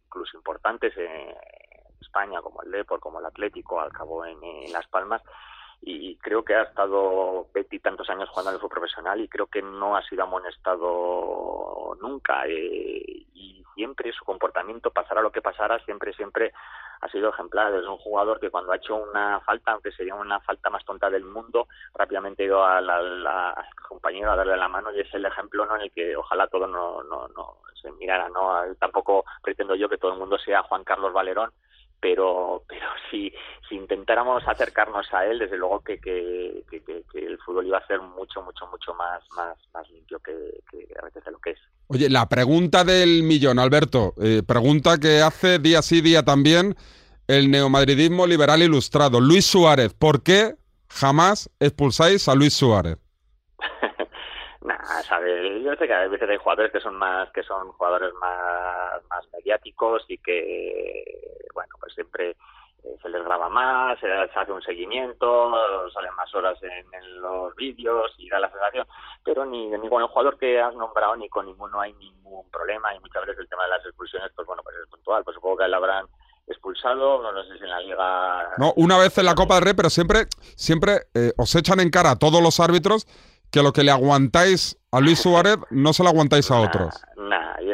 clubes 0.09 0.33
importantes 0.33 0.95
en 0.97 1.33
España, 2.01 2.41
como 2.41 2.61
el 2.61 2.71
Depor, 2.71 2.99
como 2.99 3.19
el 3.19 3.25
Atlético, 3.25 3.79
al 3.79 3.91
cabo 3.91 4.25
en, 4.25 4.39
Las 4.71 4.87
Palmas, 4.87 5.21
y 5.81 6.15
creo 6.17 6.43
que 6.43 6.55
ha 6.55 6.63
estado 6.63 7.47
veintitantos 7.53 8.09
años 8.09 8.29
jugando 8.29 8.51
el 8.51 8.57
fútbol 8.57 8.79
profesional 8.79 9.19
y 9.21 9.27
creo 9.27 9.47
que 9.47 9.61
no 9.61 9.95
ha 9.95 10.01
sido 10.03 10.23
amonestado 10.23 11.97
nunca 12.01 12.47
eh, 12.47 13.24
siempre 13.75 14.11
su 14.13 14.25
comportamiento 14.25 14.89
pasara 14.91 15.21
lo 15.21 15.31
que 15.31 15.41
pasara 15.41 15.77
siempre 15.85 16.13
siempre 16.13 16.53
ha 17.01 17.09
sido 17.09 17.29
ejemplar 17.29 17.73
es 17.73 17.85
un 17.85 17.97
jugador 17.97 18.39
que 18.39 18.49
cuando 18.49 18.71
ha 18.71 18.77
hecho 18.77 18.95
una 18.95 19.39
falta 19.41 19.73
aunque 19.73 19.91
sería 19.91 20.15
una 20.15 20.39
falta 20.39 20.69
más 20.69 20.83
tonta 20.85 21.09
del 21.09 21.25
mundo 21.25 21.67
rápidamente 21.93 22.43
ha 22.43 22.45
ido 22.45 22.65
al, 22.65 22.89
al 22.89 23.53
compañero 23.87 24.31
a 24.31 24.35
darle 24.35 24.57
la 24.57 24.67
mano 24.67 24.91
y 24.91 25.01
es 25.01 25.13
el 25.13 25.25
ejemplo 25.25 25.65
¿no? 25.65 25.75
en 25.75 25.83
el 25.83 25.91
que 25.91 26.15
ojalá 26.15 26.47
todo 26.47 26.65
no, 26.65 27.03
no, 27.03 27.27
no 27.27 27.57
se 27.79 27.91
mirara 27.91 28.29
no 28.29 28.63
tampoco 28.79 29.25
pretendo 29.43 29.75
yo 29.75 29.89
que 29.89 29.97
todo 29.97 30.13
el 30.13 30.19
mundo 30.19 30.37
sea 30.39 30.63
Juan 30.63 30.83
Carlos 30.83 31.13
Valerón 31.13 31.51
pero 32.05 32.63
pero 32.67 32.85
si, 33.09 33.33
si 33.67 33.75
intentáramos 33.75 34.47
acercarnos 34.47 35.11
a 35.11 35.25
él 35.25 35.39
desde 35.39 35.57
luego 35.57 35.79
que, 35.79 35.99
que, 35.99 36.63
que, 36.69 36.83
que, 36.83 37.25
el 37.25 37.39
fútbol 37.39 37.65
iba 37.65 37.79
a 37.79 37.87
ser 37.87 37.99
mucho 37.99 38.43
mucho 38.43 38.67
mucho 38.67 38.93
más 38.93 39.23
más 39.35 39.57
más 39.73 39.89
limpio 39.89 40.19
que, 40.19 40.31
a 41.01 41.03
veces 41.03 41.25
de 41.25 41.31
lo 41.31 41.39
que 41.39 41.51
es 41.51 41.59
Oye, 41.87 42.07
la 42.09 42.27
pregunta 42.29 42.83
del 42.83 43.23
millón, 43.23 43.57
Alberto, 43.57 44.13
eh, 44.21 44.43
pregunta 44.47 44.99
que 44.99 45.21
hace 45.21 45.57
día 45.57 45.81
sí 45.81 46.01
día 46.01 46.21
también 46.23 46.75
el 47.27 47.49
neomadridismo 47.49 48.27
liberal 48.27 48.61
ilustrado. 48.61 49.19
Luis 49.19 49.45
Suárez, 49.45 49.95
¿por 49.95 50.21
qué 50.21 50.55
jamás 50.87 51.49
expulsáis 51.59 52.27
a 52.29 52.35
Luis 52.35 52.53
Suárez? 52.53 52.97
Nah, 54.61 55.03
sabe, 55.03 55.61
yo 55.61 55.75
sé 55.75 55.85
que 55.85 55.93
a 55.93 56.07
veces 56.07 56.27
hay 56.27 56.37
jugadores 56.37 56.71
que 56.71 56.79
son 56.79 56.95
más, 56.95 57.29
que 57.33 57.43
son 57.43 57.71
jugadores 57.73 58.11
más, 58.19 58.99
más 59.11 59.23
mediáticos 59.31 60.03
y 60.07 60.17
que, 60.17 61.24
bueno, 61.55 61.73
pues 61.79 61.93
siempre 61.95 62.35
eh, 62.83 62.95
se 63.01 63.09
les 63.09 63.23
graba 63.23 63.49
más, 63.49 63.99
se, 63.99 64.11
hace 64.11 64.51
un 64.51 64.61
seguimiento, 64.61 65.51
salen 65.91 66.13
más 66.15 66.33
horas 66.35 66.61
en, 66.61 66.93
en 66.93 67.21
los 67.21 67.55
vídeos 67.55 68.13
y 68.19 68.29
da 68.29 68.39
la 68.39 68.51
sensación, 68.51 68.85
pero 69.23 69.45
ni, 69.45 69.69
ni 69.69 69.89
con 69.89 70.03
el 70.03 70.07
jugador 70.09 70.37
que 70.37 70.61
has 70.61 70.75
nombrado 70.75 71.15
ni 71.15 71.27
con 71.29 71.47
ninguno 71.47 71.81
hay 71.81 71.93
ningún 71.93 72.47
problema 72.51 72.93
y 72.93 72.99
muchas 72.99 73.25
veces 73.25 73.39
el 73.39 73.49
tema 73.49 73.63
de 73.63 73.69
las 73.69 73.85
expulsiones, 73.85 74.31
pues 74.35 74.45
bueno, 74.45 74.61
pues 74.63 74.75
es 74.77 74.87
puntual, 74.89 75.23
pues 75.23 75.33
supongo 75.33 75.57
que 75.57 75.67
le 75.67 75.75
habrán 75.75 76.05
expulsado, 76.47 77.23
no, 77.23 77.31
no 77.31 77.43
sé 77.45 77.57
si 77.57 77.63
en 77.63 77.69
la 77.71 77.79
liga... 77.79 78.49
No, 78.57 78.73
una 78.75 78.99
vez 78.99 79.17
en 79.17 79.25
la 79.25 79.33
Copa 79.33 79.55
del 79.55 79.63
Rey, 79.63 79.73
pero 79.73 79.89
siempre, 79.89 80.27
siempre 80.55 81.07
eh, 81.15 81.33
os 81.37 81.55
echan 81.55 81.79
en 81.79 81.89
cara 81.89 82.11
a 82.11 82.19
todos 82.19 82.41
los 82.41 82.59
árbitros 82.59 83.07
que 83.51 83.63
lo 83.63 83.73
que 83.73 83.83
le 83.83 83.91
aguantáis 83.91 84.77
a 84.91 84.99
Luis 84.99 85.19
Suárez 85.19 85.57
no 85.71 85.93
se 85.93 86.03
lo 86.03 86.09
aguantáis 86.09 86.51
a 86.51 86.59
otros. 86.59 87.01
Nah, 87.15 87.25
nah 87.29 87.59
yo, 87.61 87.71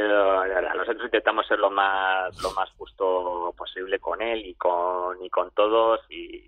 intentamos 1.04 1.46
ser 1.48 1.60
lo 1.60 1.70
más 1.70 2.36
lo 2.42 2.52
más 2.52 2.70
justo 2.78 3.54
posible 3.58 4.00
con 4.00 4.22
él 4.22 4.46
y 4.46 4.56
con 4.56 5.24
y 5.24 5.30
con 5.30 5.52
todos 5.52 6.00
y, 6.10 6.42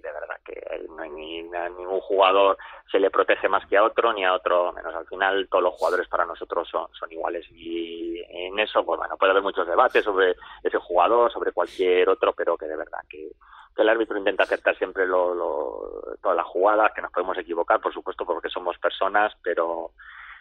de 0.00 0.12
verdad 0.12 0.40
que 0.44 0.58
no 0.88 1.02
hay 1.02 1.10
ni, 1.10 1.40
a 1.54 1.68
ningún 1.68 2.00
jugador 2.00 2.56
se 2.90 2.98
le 2.98 3.10
protege 3.10 3.48
más 3.48 3.66
que 3.66 3.76
a 3.76 3.84
otro 3.84 4.12
ni 4.12 4.24
a 4.24 4.32
otro 4.32 4.72
menos. 4.72 4.94
Al 4.94 5.06
final 5.06 5.46
todos 5.50 5.62
los 5.62 5.74
jugadores 5.74 6.08
para 6.08 6.24
nosotros 6.24 6.66
son, 6.68 6.86
son 6.94 7.12
iguales 7.12 7.46
y 7.50 8.18
en 8.30 8.58
eso 8.58 8.84
pues 8.84 8.98
bueno 8.98 9.16
puede 9.18 9.32
haber 9.32 9.42
muchos 9.42 9.66
debates 9.66 10.04
sobre 10.04 10.36
ese 10.62 10.78
jugador 10.78 11.30
sobre 11.30 11.52
cualquier 11.52 12.08
otro 12.08 12.32
pero 12.32 12.56
que 12.56 12.66
de 12.66 12.76
verdad 12.76 13.00
que 13.08 13.32
que 13.74 13.82
el 13.82 13.88
árbitro 13.88 14.18
intenta 14.18 14.44
acertar 14.44 14.76
siempre 14.76 15.06
lo, 15.06 15.34
lo, 15.34 16.16
todas 16.20 16.36
las 16.36 16.46
jugadas, 16.46 16.92
que 16.92 17.02
nos 17.02 17.12
podemos 17.12 17.38
equivocar, 17.38 17.80
por 17.80 17.92
supuesto, 17.92 18.24
porque 18.24 18.48
somos 18.48 18.76
personas, 18.78 19.32
pero 19.42 19.92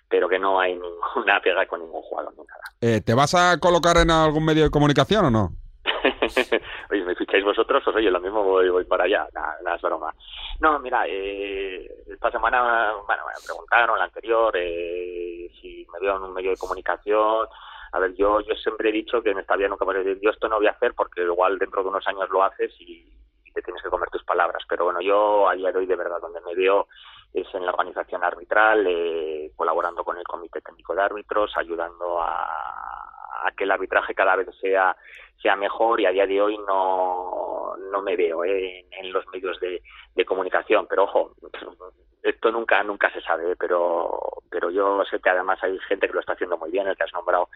pero 0.10 0.28
que 0.28 0.40
no 0.40 0.60
hay 0.60 0.74
ninguna 0.74 1.40
pega 1.44 1.66
con 1.68 1.82
ningún 1.82 2.02
jugador 2.02 2.34
ni 2.38 2.44
nada. 2.44 2.62
Eh, 2.82 3.02
¿Te 3.02 3.14
vas 3.14 3.36
a 3.36 3.58
colocar 3.60 3.98
en 3.98 4.12
algún 4.12 4.44
medio 4.44 4.64
de 4.64 4.72
comunicación 4.72 5.26
o 5.26 5.32
no? 5.32 5.52
Oye, 6.92 7.04
¿me 7.04 7.16
ficháis 7.16 7.44
vosotros? 7.44 7.82
Pues 7.84 7.96
oye, 7.96 8.12
lo 8.12 8.20
mismo 8.20 8.44
voy, 8.44 8.70
voy 8.70 8.86
para 8.86 9.06
allá, 9.06 9.28
nada, 9.34 9.58
nada 9.64 9.76
es 9.76 9.82
broma. 9.82 10.14
No, 10.60 10.80
mira, 10.80 11.06
eh, 11.08 11.90
esta 12.08 12.32
semana, 12.32 12.94
bueno, 13.08 13.24
me 13.26 13.46
preguntaron, 13.46 13.98
la 13.98 14.06
anterior, 14.06 14.54
eh, 14.56 15.50
si 15.62 15.86
me 15.92 16.00
veo 16.00 16.18
en 16.18 16.24
un 16.24 16.34
medio 16.34 16.52
de 16.52 16.58
comunicación, 16.58 17.48
a 17.92 18.00
ver, 18.00 18.14
yo, 18.16 18.42
yo 18.42 18.56
siempre 18.56 18.90
he 18.90 18.94
dicho 18.94 19.22
que 19.22 19.32
en 19.32 19.40
esta 19.40 19.56
vida 19.56 19.68
nunca 19.68 19.86
voy 19.86 19.96
a 19.96 20.00
decir, 20.00 20.20
yo 20.22 20.30
esto 20.30 20.48
no 20.48 20.58
voy 20.58 20.68
a 20.68 20.72
hacer 20.72 20.94
porque 20.94 21.22
igual 21.22 21.58
dentro 21.58 21.82
de 21.84 21.90
unos 21.90 22.08
años 22.08 22.30
lo 22.30 22.44
haces 22.44 22.72
y, 22.80 23.12
y, 23.46 23.52
te 23.52 23.62
tienes 23.62 23.82
que 23.82 23.90
comer 23.90 24.10
tus 24.10 24.24
palabras. 24.24 24.64
Pero 24.70 24.86
bueno, 24.86 25.02
yo 25.02 25.50
a 25.50 25.56
día 25.56 25.72
de 25.72 25.80
hoy 25.80 25.86
de 25.88 25.96
verdad 25.96 26.22
donde 26.22 26.42
me 26.42 26.54
veo 26.54 26.88
es 27.34 27.48
en 27.54 27.66
la 27.66 27.72
organización 27.72 28.24
arbitral, 28.24 28.86
eh, 28.88 29.52
colaborando 29.56 30.04
con 30.04 30.18
el 30.18 30.24
comité 30.24 30.62
técnico 30.62 30.96
de 30.96 31.02
árbitros, 31.02 31.56
ayudando 31.58 32.22
a, 32.22 32.66
que 33.58 33.64
el 33.64 33.72
arbitraje 33.72 34.14
cada 34.14 34.36
vez 34.36 34.48
sea 34.62 34.96
sea 35.42 35.56
mejor 35.56 36.00
y 36.00 36.06
a 36.06 36.12
día 36.12 36.28
de 36.28 36.42
hoy 36.42 36.58
no, 36.68 37.76
no 37.92 38.02
me 38.02 38.16
veo 38.16 38.44
eh, 38.44 38.86
en, 38.92 39.12
los 39.12 39.26
medios 39.28 39.60
de, 39.60 39.82
de 40.16 40.26
comunicación. 40.26 40.86
Pero 40.88 41.04
ojo, 41.04 41.32
esto 42.22 42.52
nunca 42.52 42.84
nunca 42.84 43.12
se 43.12 43.22
sabe 43.22 43.56
pero 43.56 44.20
pero 44.50 44.70
yo 44.70 45.04
sé 45.06 45.20
que 45.20 45.30
además 45.30 45.60
hay 45.64 45.78
gente 45.88 46.08
que 46.08 46.14
lo 46.14 46.20
está 46.20 46.34
haciendo 46.34 46.58
muy 46.58 46.70
bien 46.72 46.88
el 46.88 46.98
que 46.98 47.04
has 47.04 47.14
nombrado 47.14 47.50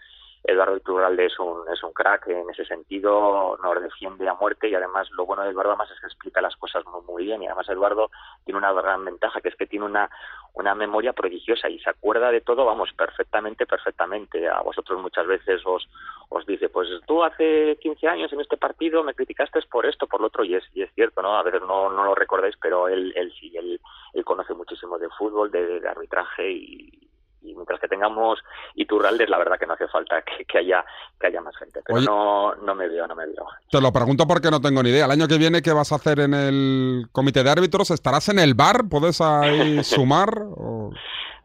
Eduardo 0.44 0.76
Iturralde 0.76 1.24
es 1.24 1.38
un, 1.38 1.64
es 1.72 1.82
un 1.82 1.92
crack 1.92 2.28
en 2.28 2.50
ese 2.50 2.66
sentido, 2.66 3.58
nos 3.62 3.82
defiende 3.82 4.28
a 4.28 4.34
muerte 4.34 4.68
y 4.68 4.74
además 4.74 5.10
lo 5.12 5.24
bueno 5.24 5.42
de 5.42 5.50
Eduardo 5.50 5.70
además 5.70 5.90
es 5.90 6.00
que 6.00 6.06
explica 6.06 6.42
las 6.42 6.54
cosas 6.56 6.84
muy, 6.84 7.00
muy 7.02 7.24
bien 7.24 7.42
y 7.42 7.46
además 7.46 7.68
Eduardo 7.70 8.10
tiene 8.44 8.58
una 8.58 8.72
gran 8.72 9.04
ventaja 9.06 9.40
que 9.40 9.48
es 9.48 9.56
que 9.56 9.66
tiene 9.66 9.86
una, 9.86 10.10
una 10.52 10.74
memoria 10.74 11.14
prodigiosa 11.14 11.70
y 11.70 11.78
se 11.80 11.88
acuerda 11.88 12.30
de 12.30 12.42
todo, 12.42 12.66
vamos, 12.66 12.92
perfectamente, 12.92 13.64
perfectamente. 13.64 14.46
A 14.46 14.60
vosotros 14.60 15.00
muchas 15.00 15.26
veces 15.26 15.62
os, 15.64 15.88
os 16.28 16.44
dice, 16.44 16.68
pues 16.68 16.88
tú 17.06 17.24
hace 17.24 17.78
15 17.80 18.06
años 18.06 18.32
en 18.32 18.42
este 18.42 18.58
partido 18.58 19.02
me 19.02 19.14
criticaste 19.14 19.60
por 19.70 19.86
esto, 19.86 20.06
por 20.06 20.20
lo 20.20 20.26
otro 20.26 20.44
y 20.44 20.56
es, 20.56 20.64
y 20.74 20.82
es 20.82 20.92
cierto, 20.94 21.22
¿no? 21.22 21.36
A 21.38 21.42
veces 21.42 21.62
no, 21.62 21.90
no 21.90 22.04
lo 22.04 22.14
recordáis, 22.14 22.56
pero 22.60 22.88
él, 22.88 23.14
él 23.16 23.32
sí, 23.40 23.50
él, 23.56 23.80
él 24.12 24.24
conoce 24.24 24.52
muchísimo 24.52 24.98
de 24.98 25.08
fútbol, 25.08 25.50
de, 25.50 25.80
de 25.80 25.88
arbitraje 25.88 26.50
y, 26.50 27.08
y 27.44 27.54
mientras 27.54 27.78
que 27.80 27.88
tengamos 27.88 28.40
Iturraldes, 28.74 29.28
la 29.28 29.38
verdad 29.38 29.58
que 29.58 29.66
no 29.66 29.74
hace 29.74 29.86
falta 29.88 30.22
que, 30.22 30.44
que 30.44 30.58
haya 30.58 30.84
que 31.20 31.26
haya 31.28 31.40
más 31.40 31.56
gente. 31.56 31.80
Pero 31.84 31.98
Oye. 31.98 32.06
no, 32.06 32.54
no 32.56 32.74
me 32.74 32.88
veo, 32.88 33.06
no 33.06 33.14
me 33.14 33.26
veo. 33.26 33.46
Te 33.70 33.80
lo 33.80 33.92
pregunto 33.92 34.26
porque 34.26 34.50
no 34.50 34.60
tengo 34.60 34.82
ni 34.82 34.90
idea. 34.90 35.04
El 35.04 35.10
año 35.12 35.28
que 35.28 35.38
viene, 35.38 35.62
¿qué 35.62 35.72
vas 35.72 35.92
a 35.92 35.96
hacer 35.96 36.20
en 36.20 36.34
el 36.34 37.06
comité 37.12 37.42
de 37.44 37.50
árbitros? 37.50 37.90
¿Estarás 37.90 38.28
en 38.30 38.38
el 38.38 38.54
bar? 38.54 38.82
¿Puedes 38.90 39.20
ahí 39.20 39.82
sumar? 39.84 40.30
O- 40.40 40.90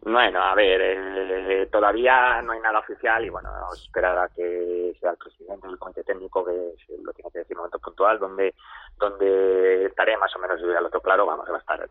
Bueno, 0.01 0.41
a 0.41 0.55
ver, 0.55 0.79
eh, 0.81 1.67
todavía 1.71 2.41
no 2.41 2.53
hay 2.53 2.59
nada 2.61 2.79
oficial 2.79 3.23
y 3.25 3.29
bueno, 3.29 3.49
esperar 3.73 4.17
a 4.17 4.29
que 4.29 4.95
sea 4.99 5.11
el 5.11 5.17
presidente 5.17 5.67
del 5.67 5.77
comité 5.77 6.03
técnico 6.05 6.45
que 6.45 6.51
lo 7.03 7.11
tiene 7.13 7.29
que 7.31 7.39
decir 7.39 7.51
en 7.51 7.57
un 7.57 7.63
momento 7.63 7.79
puntual, 7.79 8.17
donde 8.17 8.55
donde 8.97 9.85
estaré 9.85 10.17
más 10.17 10.33
o 10.35 10.39
menos, 10.39 10.59
yo 10.61 10.71
ya 10.73 10.81
lo 10.81 10.89
tengo 10.89 11.01
claro, 11.03 11.25
vamos, 11.25 11.45
va 11.49 11.55
a 11.55 11.59
estar 11.59 11.89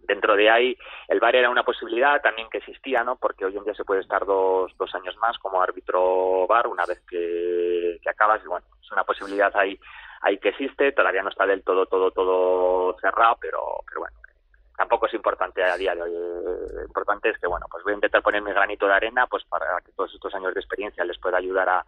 dentro 0.00 0.36
de 0.36 0.50
ahí 0.50 0.76
el 1.08 1.20
VAR 1.20 1.36
era 1.36 1.50
una 1.50 1.64
posibilidad 1.64 2.20
también 2.20 2.48
que 2.50 2.58
existía, 2.58 3.04
¿no? 3.04 3.16
Porque 3.16 3.44
hoy 3.44 3.56
en 3.56 3.64
día 3.64 3.74
se 3.74 3.84
puede 3.84 4.00
estar 4.00 4.24
dos, 4.24 4.72
dos 4.76 4.94
años 4.94 5.16
más 5.18 5.38
como 5.38 5.62
árbitro 5.62 6.46
VAR 6.46 6.66
una 6.66 6.84
vez 6.86 7.00
que, 7.08 7.98
que 8.02 8.10
acabas 8.10 8.42
y 8.44 8.48
bueno, 8.48 8.66
es 8.80 8.90
una 8.92 9.04
posibilidad 9.04 9.54
ahí, 9.56 9.78
ahí 10.22 10.38
que 10.38 10.50
existe, 10.50 10.92
todavía 10.92 11.22
no 11.22 11.30
está 11.30 11.46
del 11.46 11.62
todo, 11.62 11.86
todo, 11.86 12.10
todo 12.10 12.96
cerrado, 13.00 13.36
pero, 13.40 13.60
pero 13.86 14.00
bueno, 14.00 14.16
tampoco 14.76 15.06
es 15.06 15.14
importante 15.14 15.62
a 15.62 15.76
día 15.76 15.94
de 15.94 16.02
hoy. 16.02 16.12
Lo 16.12 16.82
importante 16.82 17.30
es 17.30 17.38
que, 17.38 17.46
bueno, 17.46 17.66
pues 17.70 17.84
voy 17.84 17.92
a 17.92 17.96
intentar 17.96 18.22
poner 18.22 18.42
mi 18.42 18.52
granito 18.52 18.86
de 18.86 18.94
arena 18.94 19.26
pues 19.26 19.44
para 19.44 19.80
que 19.84 19.92
todos 19.92 20.12
estos 20.14 20.34
años 20.34 20.54
de 20.54 20.60
experiencia 20.60 21.04
les 21.04 21.18
pueda 21.18 21.38
ayudar 21.38 21.68
a, 21.68 21.84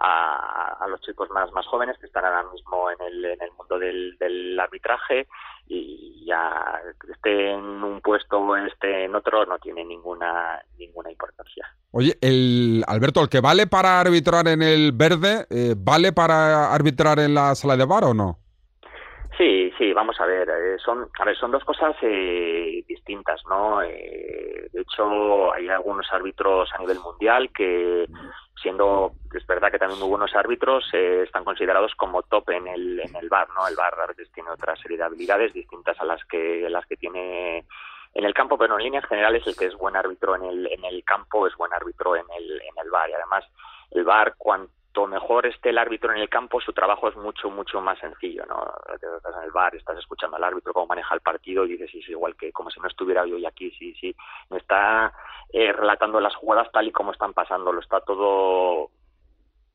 a, 0.00 0.76
a 0.80 0.88
los 0.88 1.00
chicos 1.02 1.30
más, 1.30 1.52
más 1.52 1.66
jóvenes 1.66 1.98
que 1.98 2.06
están 2.06 2.24
ahora 2.24 2.44
mismo 2.50 2.90
en 2.90 3.00
el, 3.06 3.24
en 3.26 3.42
el 3.42 3.52
mundo 3.52 3.78
del, 3.78 4.16
del 4.18 4.58
arbitraje 4.58 5.28
y 5.68 6.24
ya 6.26 6.80
esté 7.12 7.52
en 7.52 7.60
un 7.60 8.00
puesto 8.00 8.38
o 8.38 8.56
esté 8.56 9.04
en 9.04 9.14
otro 9.14 9.46
no 9.46 9.58
tiene 9.58 9.84
ninguna 9.84 10.60
ninguna 10.78 11.10
importancia. 11.10 11.66
Oye, 11.92 12.16
el 12.20 12.82
Alberto, 12.86 13.20
¿el 13.20 13.28
que 13.28 13.40
vale 13.40 13.66
para 13.66 14.00
arbitrar 14.00 14.48
en 14.48 14.62
el 14.62 14.92
verde, 14.92 15.46
eh, 15.50 15.74
vale 15.76 16.12
para 16.12 16.72
arbitrar 16.72 17.18
en 17.18 17.34
la 17.34 17.54
sala 17.54 17.76
de 17.76 17.84
bar 17.84 18.04
o 18.04 18.14
no? 18.14 18.38
Sí, 19.40 19.72
sí, 19.78 19.92
vamos 19.94 20.20
a 20.20 20.26
ver, 20.26 20.50
eh, 20.50 20.76
son, 20.84 21.08
a 21.18 21.24
ver, 21.24 21.34
son 21.34 21.50
dos 21.50 21.64
cosas 21.64 21.96
eh, 22.02 22.84
distintas, 22.86 23.40
¿no? 23.48 23.80
Eh, 23.80 24.68
de 24.70 24.80
hecho, 24.82 25.54
hay 25.54 25.66
algunos 25.68 26.06
árbitros 26.12 26.68
a 26.74 26.78
nivel 26.78 26.98
mundial 26.98 27.50
que, 27.50 28.06
siendo, 28.60 29.12
es 29.34 29.46
verdad 29.46 29.70
que 29.70 29.78
también 29.78 30.00
muy 30.00 30.08
buenos 30.08 30.34
árbitros, 30.34 30.88
eh, 30.92 31.22
están 31.24 31.44
considerados 31.44 31.94
como 31.94 32.22
top 32.22 32.50
en 32.50 32.66
el, 32.66 33.00
en 33.00 33.16
el 33.16 33.28
bar, 33.28 33.48
¿no? 33.50 33.66
El 33.66 33.76
bar 33.76 33.94
a 34.00 34.06
veces 34.06 34.30
tiene 34.32 34.50
otra 34.50 34.76
serie 34.76 34.96
de 34.96 35.04
habilidades 35.04 35.52
distintas 35.52 35.98
a 36.00 36.04
las 36.04 36.24
que, 36.24 36.68
las 36.68 36.86
que 36.86 36.96
tiene 36.96 37.64
en 38.14 38.24
el 38.24 38.34
campo, 38.34 38.58
pero 38.58 38.76
en 38.76 38.84
líneas 38.84 39.06
generales 39.06 39.46
el 39.46 39.56
que 39.56 39.66
es 39.66 39.76
buen 39.76 39.96
árbitro 39.96 40.36
en 40.36 40.44
el, 40.44 40.66
en 40.66 40.84
el 40.84 41.04
campo 41.04 41.46
es 41.46 41.56
buen 41.56 41.72
árbitro 41.72 42.16
en 42.16 42.26
el, 42.36 42.60
en 42.60 42.84
el 42.84 42.90
bar. 42.90 43.08
Y 43.08 43.14
además, 43.14 43.44
el 43.92 44.04
bar, 44.04 44.34
cuanto 44.36 44.72
mejor 45.06 45.46
esté 45.46 45.70
el 45.70 45.78
árbitro 45.78 46.12
en 46.12 46.18
el 46.18 46.28
campo, 46.28 46.60
su 46.60 46.72
trabajo 46.72 47.08
es 47.08 47.16
mucho, 47.16 47.48
mucho 47.50 47.80
más 47.80 47.98
sencillo, 47.98 48.44
¿no? 48.46 48.64
Estás 48.92 49.36
en 49.36 49.44
el 49.44 49.52
bar, 49.52 49.74
estás 49.74 49.98
escuchando 49.98 50.36
al 50.36 50.44
árbitro 50.44 50.72
cómo 50.72 50.86
maneja 50.86 51.14
el 51.14 51.20
partido 51.20 51.64
y 51.64 51.70
dices, 51.72 51.90
sí, 51.90 52.00
es 52.00 52.08
igual 52.08 52.36
que 52.36 52.52
como 52.52 52.70
si 52.70 52.80
no 52.80 52.88
estuviera 52.88 53.24
yo 53.24 53.36
hoy 53.36 53.46
aquí, 53.46 53.70
sí, 53.78 53.94
sí. 54.00 54.14
Me 54.50 54.58
está 54.58 55.12
eh, 55.52 55.72
relatando 55.72 56.20
las 56.20 56.34
jugadas 56.34 56.70
tal 56.72 56.88
y 56.88 56.92
como 56.92 57.12
están 57.12 57.32
pasando, 57.32 57.72
lo 57.72 57.80
está 57.80 58.00
todo 58.00 58.90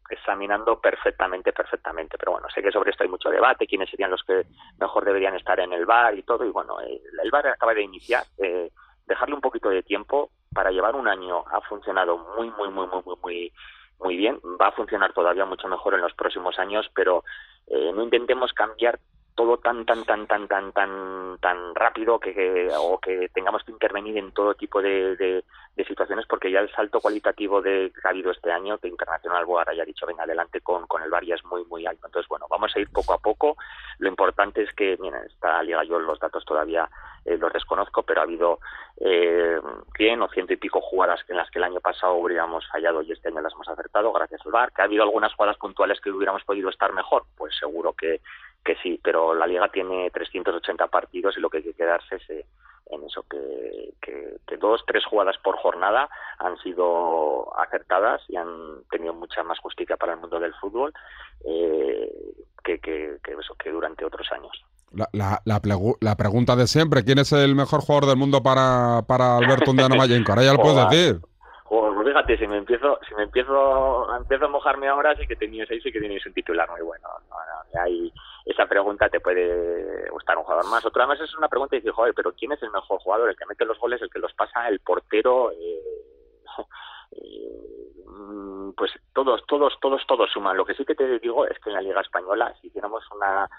examinando 0.09 0.79
perfectamente, 0.79 1.53
perfectamente. 1.53 2.17
Pero 2.17 2.33
bueno, 2.33 2.47
sé 2.53 2.61
que 2.61 2.71
sobre 2.71 2.91
esto 2.91 3.03
hay 3.03 3.09
mucho 3.09 3.29
debate, 3.29 3.67
quiénes 3.67 3.89
serían 3.89 4.11
los 4.11 4.23
que 4.23 4.45
mejor 4.79 5.05
deberían 5.05 5.35
estar 5.35 5.59
en 5.59 5.73
el 5.73 5.85
bar 5.85 6.17
y 6.17 6.23
todo. 6.23 6.45
Y 6.45 6.49
bueno, 6.49 6.79
el, 6.81 7.01
el 7.23 7.31
bar 7.31 7.47
acaba 7.47 7.73
de 7.73 7.83
iniciar, 7.83 8.23
eh, 8.37 8.69
dejarle 9.05 9.35
un 9.35 9.41
poquito 9.41 9.69
de 9.69 9.83
tiempo 9.83 10.29
para 10.55 10.71
llevar 10.71 10.95
un 10.95 11.07
año 11.07 11.43
ha 11.51 11.61
funcionado 11.61 12.17
muy, 12.17 12.49
muy, 12.51 12.69
muy, 12.69 12.87
muy, 12.87 13.01
muy, 13.05 13.15
muy, 13.21 13.53
muy 13.99 14.15
bien. 14.15 14.39
Va 14.61 14.67
a 14.67 14.71
funcionar 14.71 15.13
todavía 15.13 15.45
mucho 15.45 15.67
mejor 15.67 15.93
en 15.93 16.01
los 16.01 16.13
próximos 16.13 16.57
años, 16.59 16.89
pero 16.93 17.23
eh, 17.67 17.91
no 17.93 18.03
intentemos 18.03 18.53
cambiar 18.53 18.99
todo 19.35 19.57
tan 19.57 19.85
tan 19.85 20.05
tan 20.05 20.27
tan 20.27 20.47
tan 20.47 20.71
tan 20.71 21.37
tan 21.41 21.75
rápido 21.75 22.19
que, 22.19 22.33
que- 22.33 22.69
o 22.77 22.97
que 22.99 23.29
tengamos 23.33 23.63
que 23.63 23.71
intervenir 23.71 24.17
en 24.17 24.31
todo 24.31 24.53
tipo 24.55 24.81
de, 24.81 25.15
de, 25.17 25.43
situaciones 25.85 26.25
porque 26.25 26.49
ya 26.49 26.61
el 26.61 26.71
salto 26.71 26.99
cualitativo 27.01 27.61
de, 27.61 27.91
que 27.93 28.07
ha 28.07 28.11
habido 28.11 28.31
este 28.31 28.49
año 28.51 28.77
que 28.79 28.87
Internacional 28.87 29.45
Board 29.45 29.69
haya 29.69 29.83
dicho 29.85 30.07
venga 30.07 30.23
adelante 30.23 30.61
con, 30.61 30.87
con 30.87 31.03
el 31.03 31.11
VAR 31.11 31.23
ya 31.25 31.35
es 31.35 31.43
muy 31.45 31.63
muy 31.65 31.85
alto. 31.85 32.07
Entonces 32.07 32.27
bueno 32.29 32.47
vamos 32.49 32.71
a 32.75 32.79
ir 32.79 32.89
poco 32.89 33.13
a 33.13 33.17
poco. 33.19 33.57
Lo 33.99 34.07
importante 34.07 34.63
es 34.63 34.73
que 34.73 34.97
mira 34.99 35.21
esta 35.25 35.61
liga 35.63 35.83
yo 35.83 35.99
los 35.99 36.17
datos 36.19 36.43
todavía 36.45 36.89
eh, 37.25 37.37
los 37.37 37.51
desconozco 37.51 38.03
pero 38.03 38.21
ha 38.21 38.23
habido 38.23 38.59
eh, 39.01 39.59
100 39.97 40.21
o 40.21 40.29
ciento 40.29 40.53
y 40.53 40.57
pico 40.57 40.79
jugadas 40.79 41.19
en 41.27 41.35
las 41.37 41.51
que 41.51 41.59
el 41.59 41.65
año 41.65 41.81
pasado 41.81 42.13
hubiéramos 42.15 42.65
fallado 42.71 43.01
y 43.01 43.11
este 43.11 43.27
año 43.27 43.41
las 43.41 43.53
hemos 43.53 43.67
acertado 43.67 44.13
gracias 44.13 44.41
al 44.45 44.53
VAR. 44.53 44.71
Que 44.71 44.81
ha 44.81 44.85
habido 44.85 45.03
algunas 45.03 45.33
jugadas 45.33 45.57
puntuales 45.57 45.99
que 45.99 46.09
hubiéramos 46.09 46.43
podido 46.45 46.69
estar 46.69 46.93
mejor 46.93 47.25
pues 47.37 47.53
seguro 47.59 47.93
que 47.93 48.21
que 48.65 48.75
sí, 48.83 48.99
pero 49.03 49.33
la 49.35 49.47
liga 49.47 49.69
tiene 49.69 50.09
380 50.11 50.87
partidos 50.87 51.37
y 51.37 51.39
lo 51.39 51.49
que 51.49 51.57
hay 51.57 51.63
que 51.63 51.73
quedarse 51.73 52.15
es 52.15 52.29
eh, 52.29 52.45
en 52.87 53.03
eso, 53.03 53.23
que, 53.29 53.93
que, 54.01 54.37
que 54.47 54.57
dos, 54.57 54.83
tres 54.85 55.05
jugadas 55.05 55.37
por 55.43 55.55
jornada 55.57 56.09
han 56.39 56.57
sido 56.57 57.57
acertadas 57.57 58.21
y 58.27 58.35
han 58.35 58.83
tenido 58.91 59.13
mucha 59.13 59.41
más 59.43 59.57
justicia 59.59 59.97
para 59.97 60.13
el 60.13 60.19
mundo 60.19 60.39
del 60.39 60.53
fútbol 60.55 60.93
eh, 61.45 62.11
que, 62.63 62.79
que, 62.79 63.17
que 63.23 63.31
eso, 63.33 63.55
que 63.55 63.69
durante 63.71 64.03
otros 64.05 64.27
años. 64.31 64.51
La, 64.91 65.07
la, 65.13 65.41
la, 65.45 65.61
plegu- 65.61 65.97
la 66.01 66.15
pregunta 66.15 66.55
de 66.55 66.67
siempre, 66.67 67.03
¿quién 67.03 67.19
es 67.19 67.31
el 67.33 67.53
mejor 67.55 67.81
jugador 67.81 68.07
del 68.09 68.17
mundo 68.17 68.41
para, 68.41 69.01
para 69.07 69.37
Alberto 69.37 69.71
Undiano 69.71 69.95
Mayenco? 69.95 70.31
Ahora 70.31 70.43
ya 70.43 70.53
lo 70.53 70.59
puedes 70.61 70.89
decir. 70.89 71.21
Joder, 71.67 71.95
pues 71.95 72.07
fíjate, 72.07 72.37
si 72.37 72.47
me 72.47 72.57
empiezo, 72.57 72.99
si 73.07 73.15
me 73.15 73.23
empiezo, 73.23 74.15
empiezo 74.15 74.45
a 74.45 74.49
mojarme 74.49 74.87
ahora, 74.87 75.15
sí 75.15 75.25
que 75.25 75.35
teníais 75.35 75.69
ahí, 75.71 75.81
sí 75.81 75.91
que 75.91 75.99
tenéis 75.99 76.23
un 76.27 76.33
titular 76.33 76.69
muy 76.69 76.81
bueno. 76.81 77.07
No, 77.27 77.35
no, 77.35 77.81
ahí 77.81 78.13
esa 78.45 78.67
pregunta 78.67 79.09
te 79.09 79.19
puede 79.19 80.07
gustar 80.11 80.37
un 80.37 80.43
jugador 80.43 80.69
más. 80.69 80.85
Otra 80.85 81.07
vez 81.07 81.21
es 81.21 81.35
una 81.35 81.47
pregunta 81.47 81.75
y 81.75 81.79
dices, 81.79 81.95
joder, 81.95 82.13
pero 82.13 82.33
¿quién 82.33 82.51
es 82.51 82.61
el 82.61 82.69
mejor 82.69 82.99
jugador? 82.99 83.29
El 83.29 83.35
que 83.35 83.47
mete 83.47 83.65
los 83.65 83.79
goles, 83.79 83.99
el 84.03 84.11
que 84.11 84.19
los 84.19 84.31
pasa, 84.33 84.67
el 84.67 84.79
portero. 84.79 85.51
Eh, 85.53 85.81
eh, 87.13 87.65
pues 88.77 88.91
todos, 89.13 89.43
todos, 89.47 89.73
todos, 89.81 90.05
todos 90.05 90.31
suman. 90.31 90.57
Lo 90.57 90.65
que 90.65 90.75
sí 90.75 90.85
que 90.85 90.93
te 90.93 91.17
digo 91.17 91.47
es 91.47 91.57
que 91.57 91.71
en 91.71 91.77
la 91.77 91.81
Liga 91.81 92.01
Española, 92.01 92.53
si 92.61 92.67
hiciéramos 92.67 93.03
una 93.11 93.49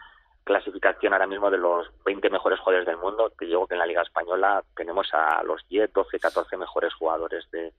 clasificación 0.44 1.12
ahora 1.12 1.26
mismo 1.26 1.50
de 1.50 1.58
los 1.58 1.88
20 2.04 2.30
mejores 2.30 2.60
jugadores 2.60 2.86
del 2.86 2.98
mundo, 2.98 3.32
te 3.36 3.46
digo 3.46 3.66
que 3.66 3.74
en 3.74 3.80
la 3.80 3.86
Liga 3.86 4.02
Española 4.02 4.62
tenemos 4.76 5.12
a 5.12 5.42
los 5.42 5.66
10, 5.66 5.92
12, 5.92 6.20
14 6.20 6.56
mejores 6.56 6.94
jugadores 6.94 7.50
de, 7.50 7.72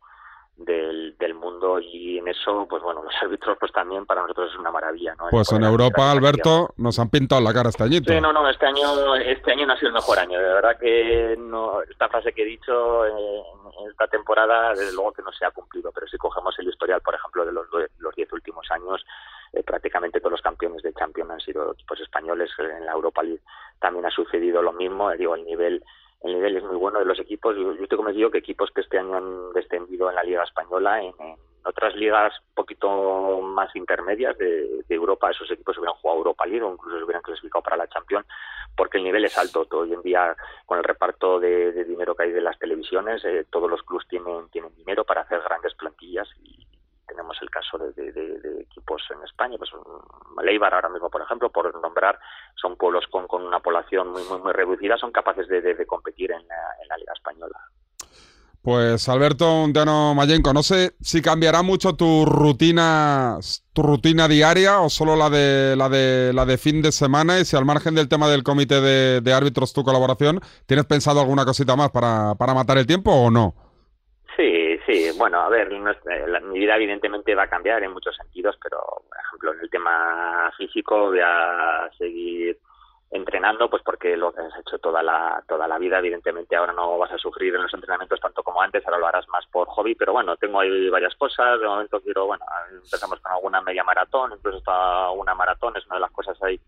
del, 0.57 1.15
del 1.17 1.35
mundo 1.35 1.79
y 1.79 2.17
en 2.17 2.27
eso, 2.27 2.65
pues 2.69 2.81
bueno, 2.81 3.03
los 3.05 3.13
árbitros 3.21 3.57
pues 3.59 3.71
también 3.71 4.05
para 4.05 4.21
nosotros 4.21 4.51
es 4.51 4.59
una 4.59 4.71
maravilla, 4.71 5.15
¿no? 5.15 5.27
Pues 5.29 5.51
en 5.51 5.63
Europa, 5.63 6.11
Alberto, 6.11 6.73
nos 6.77 6.97
han 6.99 7.09
pintado 7.09 7.41
la 7.41 7.53
cara 7.53 7.69
este 7.69 7.83
añito. 7.83 8.11
Sí, 8.11 8.19
no, 8.19 8.33
no, 8.33 8.49
este 8.49 8.65
año, 8.65 9.15
este 9.15 9.51
año 9.51 9.67
no 9.67 9.73
ha 9.73 9.77
sido 9.77 9.89
el 9.89 9.93
mejor 9.93 10.19
año. 10.19 10.39
De 10.39 10.53
verdad 10.53 10.77
que 10.79 11.35
no, 11.37 11.81
esta 11.83 12.09
frase 12.09 12.33
que 12.33 12.41
he 12.41 12.45
dicho 12.45 13.05
eh, 13.05 13.43
en 13.79 13.89
esta 13.91 14.07
temporada, 14.07 14.69
desde 14.69 14.93
luego 14.93 15.13
que 15.13 15.21
no 15.21 15.31
se 15.31 15.45
ha 15.45 15.51
cumplido. 15.51 15.91
Pero 15.91 16.07
si 16.07 16.17
cogemos 16.17 16.57
el 16.59 16.67
historial, 16.67 17.01
por 17.01 17.15
ejemplo, 17.15 17.45
de 17.45 17.51
los 17.51 17.67
los 17.99 18.15
diez 18.15 18.31
últimos 18.33 18.69
años, 18.71 19.05
eh, 19.53 19.63
prácticamente 19.63 20.19
todos 20.19 20.31
los 20.31 20.41
campeones 20.41 20.81
de 20.81 20.93
Champions 20.93 21.31
han 21.31 21.39
sido 21.39 21.73
equipos 21.73 21.99
españoles. 21.99 22.49
En 22.57 22.85
la 22.85 22.93
Europa 22.93 23.23
League 23.23 23.41
también 23.79 24.05
ha 24.05 24.11
sucedido 24.11 24.61
lo 24.61 24.73
mismo. 24.73 25.11
Eh, 25.11 25.17
digo, 25.17 25.35
el 25.35 25.45
nivel 25.45 25.83
el 26.27 26.35
nivel 26.35 26.57
es 26.57 26.63
muy 26.63 26.75
bueno 26.75 26.99
de 26.99 27.05
los 27.05 27.19
equipos. 27.19 27.55
Yo, 27.55 27.73
yo 27.73 27.83
estoy 27.83 27.97
convencido 27.97 28.31
que 28.31 28.39
equipos 28.39 28.69
que 28.71 28.81
este 28.81 28.99
año 28.99 29.15
han 29.15 29.53
descendido 29.53 30.09
en 30.09 30.15
la 30.15 30.23
Liga 30.23 30.43
Española, 30.43 31.01
en, 31.01 31.13
otras 31.63 31.95
ligas 31.95 32.33
un 32.49 32.55
poquito 32.55 33.41
más 33.41 33.75
intermedias 33.75 34.37
de, 34.37 34.83
de, 34.87 34.95
Europa, 34.95 35.29
esos 35.29 35.51
equipos 35.51 35.77
hubieran 35.77 35.97
jugado 35.97 36.19
Europa 36.19 36.45
League 36.45 36.63
o 36.63 36.71
incluso 36.71 36.97
se 36.97 37.03
hubieran 37.03 37.21
clasificado 37.21 37.61
para 37.61 37.75
la 37.75 37.89
Champions, 37.89 38.25
porque 38.75 38.97
el 38.97 39.03
nivel 39.03 39.25
es 39.25 39.37
alto. 39.37 39.65
Todo 39.65 39.81
hoy 39.81 39.93
en 39.93 40.01
día, 40.01 40.35
con 40.65 40.77
el 40.77 40.83
reparto 40.85 41.39
de, 41.39 41.73
de 41.73 41.83
dinero 41.83 42.15
que 42.15 42.23
hay 42.23 42.31
de 42.31 42.41
las 42.41 42.57
televisiones, 42.57 43.23
eh, 43.25 43.45
todos 43.49 43.69
los 43.69 43.83
clubes 43.83 44.07
tienen, 44.07 44.47
tienen 44.49 44.73
dinero 44.77 45.03
para 45.03 45.21
hacer 45.21 45.41
grandes 45.41 45.73
plantillas 45.75 46.29
y 46.41 46.65
tenemos 47.07 47.37
el 47.41 47.49
caso 47.49 47.77
de, 47.77 48.61
equipos 48.61 49.01
en 49.11 49.23
España, 49.23 49.57
pues 49.57 49.71
Leibar 50.43 50.73
ahora 50.73 50.89
mismo, 50.89 51.09
por 51.09 51.21
ejemplo, 51.21 51.49
por 51.49 51.73
nombrar, 51.81 52.19
son 52.55 52.75
pueblos 52.75 53.05
con, 53.09 53.27
con 53.27 53.43
una 53.43 53.59
población 53.59 54.09
muy 54.09 54.23
muy 54.23 54.39
muy 54.39 54.53
reducida, 54.53 54.97
son 54.97 55.11
capaces 55.11 55.47
de, 55.47 55.85
competir 55.85 56.31
en 56.31 56.47
la, 56.47 56.97
Liga 56.97 57.13
Española. 57.13 57.57
Pues 58.61 59.07
Alberto 59.07 59.63
Undiano 59.63 60.13
Mayenco, 60.13 60.51
no 60.51 60.61
sé 60.61 60.95
si 60.99 61.21
cambiará 61.21 61.61
mucho 61.61 61.95
tu 61.95 62.25
rutina, 62.25 63.37
tu 63.71 63.81
rutina 63.81 64.27
diaria 64.27 64.81
o 64.81 64.89
solo 64.89 65.15
la 65.15 65.29
de 65.29 65.75
la 65.77 65.87
de 65.87 66.33
la 66.33 66.45
de 66.45 66.57
fin 66.57 66.81
de 66.81 66.91
semana 66.91 67.39
y 67.39 67.45
si 67.45 67.55
al 67.55 67.65
margen 67.65 67.95
del 67.95 68.09
tema 68.09 68.27
del 68.27 68.43
comité 68.43 68.81
de, 68.81 69.21
de 69.21 69.33
árbitros 69.33 69.73
tu 69.73 69.83
colaboración, 69.83 70.41
¿tienes 70.65 70.85
pensado 70.85 71.21
alguna 71.21 71.45
cosita 71.45 71.77
más 71.77 71.91
para, 71.91 72.35
para 72.35 72.53
matar 72.53 72.77
el 72.77 72.87
tiempo 72.87 73.11
o 73.11 73.31
no? 73.31 73.66
Bueno, 75.17 75.41
a 75.41 75.49
ver, 75.49 75.71
nuestra- 75.71 76.27
la- 76.27 76.39
mi 76.39 76.59
vida 76.59 76.75
evidentemente 76.75 77.35
va 77.35 77.43
a 77.43 77.49
cambiar 77.49 77.83
en 77.83 77.91
muchos 77.93 78.15
sentidos, 78.15 78.57
pero 78.61 78.79
por 79.09 79.17
ejemplo 79.19 79.53
en 79.53 79.59
el 79.61 79.69
tema 79.69 80.51
físico 80.57 81.07
voy 81.07 81.19
a 81.23 81.89
seguir 81.97 82.59
entrenando, 83.09 83.69
pues 83.69 83.81
porque 83.83 84.17
lo 84.17 84.27
has 84.29 84.59
hecho 84.59 84.79
toda 84.79 85.01
la 85.01 85.41
toda 85.47 85.65
la 85.67 85.77
vida, 85.77 85.99
evidentemente 85.99 86.55
ahora 86.57 86.73
no 86.73 86.97
vas 86.97 87.11
a 87.13 87.17
sufrir 87.17 87.55
en 87.55 87.63
los 87.63 87.73
entrenamientos 87.73 88.19
tanto 88.19 88.43
como 88.43 88.61
antes, 88.61 88.85
ahora 88.85 88.99
lo 88.99 89.07
harás 89.07 89.27
más 89.29 89.45
por 89.47 89.67
hobby, 89.69 89.95
pero 89.95 90.11
bueno, 90.11 90.35
tengo 90.35 90.59
ahí 90.59 90.89
varias 90.89 91.15
cosas, 91.15 91.59
de 91.59 91.67
momento 91.67 92.01
quiero, 92.01 92.25
bueno, 92.25 92.43
empezamos 92.69 93.19
con 93.21 93.31
alguna 93.31 93.61
media 93.61 93.83
maratón, 93.85 94.33
incluso 94.33 94.57
hasta 94.57 95.09
una 95.11 95.33
maratón, 95.35 95.77
es 95.77 95.85
una 95.85 95.95
de 95.95 96.01
las 96.01 96.11
cosas 96.11 96.37
ahí 96.43 96.59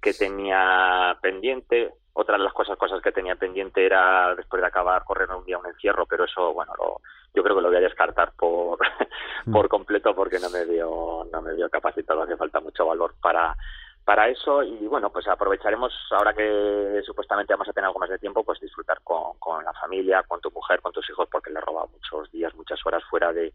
que 0.00 0.14
tenía 0.14 1.16
pendiente. 1.20 1.92
Otra 2.12 2.36
de 2.36 2.44
las 2.44 2.52
cosas, 2.52 2.76
cosas 2.76 3.00
que 3.00 3.12
tenía 3.12 3.36
pendiente 3.36 3.84
era 3.84 4.34
después 4.34 4.60
de 4.60 4.66
acabar 4.66 5.04
correr 5.04 5.30
un 5.30 5.44
día 5.44 5.58
un 5.58 5.66
encierro, 5.66 6.04
pero 6.06 6.24
eso, 6.24 6.52
bueno, 6.52 6.72
lo, 6.76 7.00
yo 7.32 7.42
creo 7.44 7.54
que 7.54 7.62
lo 7.62 7.68
voy 7.68 7.76
a 7.76 7.80
descartar 7.80 8.32
por, 8.32 8.78
por 9.52 9.68
completo 9.68 10.14
porque 10.14 10.40
no 10.40 10.50
me 10.50 10.64
veo, 10.64 11.28
no 11.32 11.42
me 11.42 11.54
veo 11.54 11.70
capacitado, 11.70 12.22
hace 12.22 12.36
falta 12.36 12.60
mucho 12.60 12.86
valor 12.86 13.14
para 13.20 13.56
para 14.04 14.28
eso. 14.30 14.62
Y 14.62 14.86
bueno 14.86 15.10
pues 15.10 15.28
aprovecharemos 15.28 15.92
ahora 16.10 16.32
que 16.32 17.02
supuestamente 17.04 17.52
vamos 17.52 17.68
a 17.68 17.72
tener 17.74 17.86
algo 17.86 18.00
más 18.00 18.08
de 18.08 18.18
tiempo 18.18 18.42
pues 18.42 18.58
disfrutar 18.58 19.00
con, 19.04 19.38
con 19.38 19.62
la 19.62 19.72
familia 19.74 20.22
con 20.22 20.40
tu 20.40 20.50
mujer 20.50 20.80
con 20.80 20.92
tus 20.92 21.08
hijos 21.10 21.28
porque 21.30 21.50
le 21.50 21.58
he 21.58 21.60
robado 21.62 21.88
muchos 21.88 22.32
días 22.32 22.54
muchas 22.54 22.80
horas 22.86 23.04
fuera 23.04 23.34
de, 23.34 23.52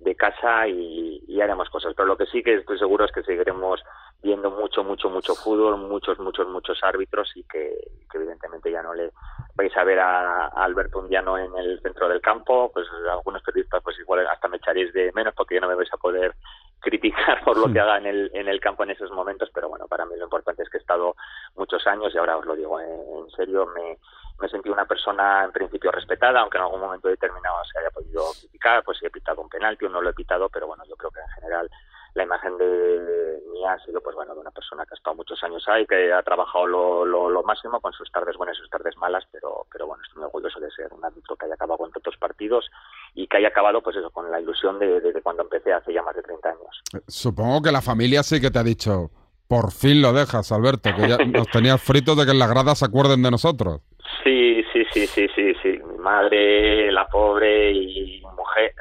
de 0.00 0.14
casa 0.14 0.68
y 0.68 1.40
haremos 1.40 1.68
cosas. 1.70 1.94
Pero 1.96 2.06
lo 2.06 2.16
que 2.16 2.26
sí 2.26 2.42
que 2.42 2.54
estoy 2.54 2.78
seguro 2.78 3.04
es 3.04 3.12
que 3.12 3.22
seguiremos 3.22 3.82
viendo 4.24 4.50
mucho 4.50 4.82
mucho 4.82 5.10
mucho 5.10 5.34
fútbol 5.34 5.76
muchos 5.76 6.18
muchos 6.18 6.48
muchos 6.48 6.82
árbitros 6.82 7.30
y 7.36 7.44
que, 7.44 7.76
evidentemente 8.14 8.70
ya 8.70 8.82
no 8.82 8.94
le 8.94 9.10
vais 9.54 9.76
a 9.76 9.84
ver 9.84 9.98
a, 9.98 10.46
Alberto 10.46 11.00
Undiano 11.00 11.36
en 11.36 11.54
el 11.56 11.80
centro 11.82 12.08
del 12.08 12.20
campo 12.20 12.70
pues 12.72 12.86
algunos 13.10 13.42
periodistas 13.42 13.82
pues 13.82 13.98
igual 13.98 14.26
hasta 14.26 14.48
me 14.48 14.56
echaréis 14.56 14.92
de 14.94 15.12
menos 15.12 15.34
porque 15.34 15.56
ya 15.56 15.60
no 15.60 15.68
me 15.68 15.74
vais 15.74 15.92
a 15.92 15.98
poder 15.98 16.34
criticar 16.84 17.42
por 17.44 17.56
lo 17.56 17.72
que 17.72 17.80
haga 17.80 17.98
en 17.98 18.06
el, 18.06 18.30
en 18.34 18.46
el 18.46 18.60
campo 18.60 18.84
en 18.84 18.90
esos 18.90 19.10
momentos, 19.10 19.50
pero 19.52 19.68
bueno, 19.68 19.86
para 19.88 20.04
mí 20.04 20.16
lo 20.16 20.24
importante 20.24 20.62
es 20.62 20.68
que 20.68 20.76
he 20.76 20.80
estado 20.80 21.16
muchos 21.56 21.84
años 21.86 22.14
y 22.14 22.18
ahora 22.18 22.36
os 22.36 22.44
lo 22.44 22.54
digo 22.54 22.78
en, 22.78 23.30
serio, 23.34 23.66
me, 23.74 23.98
me 24.38 24.48
sentí 24.48 24.68
una 24.68 24.84
persona 24.84 25.44
en 25.44 25.52
principio 25.52 25.90
respetada, 25.90 26.40
aunque 26.40 26.58
en 26.58 26.64
algún 26.64 26.80
momento 26.80 27.08
determinado 27.08 27.56
se 27.64 27.78
haya 27.78 27.90
podido 27.90 28.22
criticar, 28.38 28.84
pues 28.84 29.02
he 29.02 29.10
pitado 29.10 29.40
un 29.40 29.48
penalti 29.48 29.86
o 29.86 29.88
no 29.88 30.02
lo 30.02 30.10
he 30.10 30.14
pitado, 30.14 30.48
pero 30.50 30.66
bueno, 30.66 30.84
yo 30.86 30.94
creo 30.96 31.10
que 31.10 31.20
en 31.20 31.28
general 31.40 31.70
la 32.14 32.22
imagen 32.22 32.56
de 32.58 33.40
mía 33.52 33.72
ha 33.72 33.84
sido 33.84 34.00
pues 34.00 34.14
bueno 34.14 34.34
de 34.34 34.40
una 34.40 34.50
persona 34.50 34.84
que 34.86 34.94
ha 34.94 34.96
estado 34.96 35.16
muchos 35.16 35.42
años 35.42 35.64
ahí, 35.68 35.84
que 35.86 36.12
ha 36.12 36.22
trabajado 36.22 36.66
lo, 36.66 37.04
lo, 37.04 37.28
lo 37.28 37.42
máximo 37.42 37.80
con 37.80 37.92
sus 37.92 38.10
tardes 38.10 38.36
buenas 38.36 38.56
y 38.56 38.60
sus 38.60 38.70
tardes 38.70 38.96
malas, 38.96 39.24
pero, 39.32 39.66
pero 39.70 39.86
bueno, 39.86 40.02
estoy 40.02 40.20
muy 40.20 40.26
orgulloso 40.26 40.60
de 40.60 40.70
ser 40.70 40.92
un 40.92 41.04
árbitro 41.04 41.36
que 41.36 41.46
haya 41.46 41.54
acabado 41.54 41.78
con 41.78 41.90
tantos 41.90 42.16
partidos 42.16 42.70
y 43.14 43.26
que 43.26 43.38
haya 43.38 43.48
acabado 43.48 43.82
pues 43.82 43.96
eso, 43.96 44.10
con 44.10 44.30
la 44.30 44.40
ilusión 44.40 44.78
de, 44.78 45.00
de, 45.00 45.12
de 45.12 45.22
cuando 45.22 45.42
empecé 45.42 45.72
hace 45.72 45.92
ya 45.92 46.02
más 46.02 46.14
de 46.14 46.22
30 46.22 46.48
años. 46.48 46.82
Supongo 47.08 47.62
que 47.62 47.72
la 47.72 47.82
familia 47.82 48.22
sí 48.22 48.40
que 48.40 48.50
te 48.50 48.58
ha 48.60 48.64
dicho, 48.64 49.10
por 49.48 49.72
fin 49.72 50.00
lo 50.00 50.12
dejas, 50.12 50.52
Alberto, 50.52 50.90
que 50.94 51.08
ya 51.08 51.16
nos 51.18 51.48
tenías 51.48 51.82
fritos 51.82 52.16
de 52.16 52.24
que 52.24 52.30
en 52.30 52.38
las 52.38 52.50
gradas 52.50 52.78
se 52.78 52.86
acuerden 52.86 53.22
de 53.22 53.30
nosotros. 53.30 53.80
Sí, 54.22 54.62
sí, 54.72 54.84
sí, 54.92 55.06
sí, 55.06 55.26
sí, 55.34 55.54
sí. 55.62 55.78
Mi 55.84 55.98
madre, 55.98 56.92
la 56.92 57.06
pobre 57.08 57.72
y 57.72 58.20
mi 58.22 58.30
mujer 58.36 58.74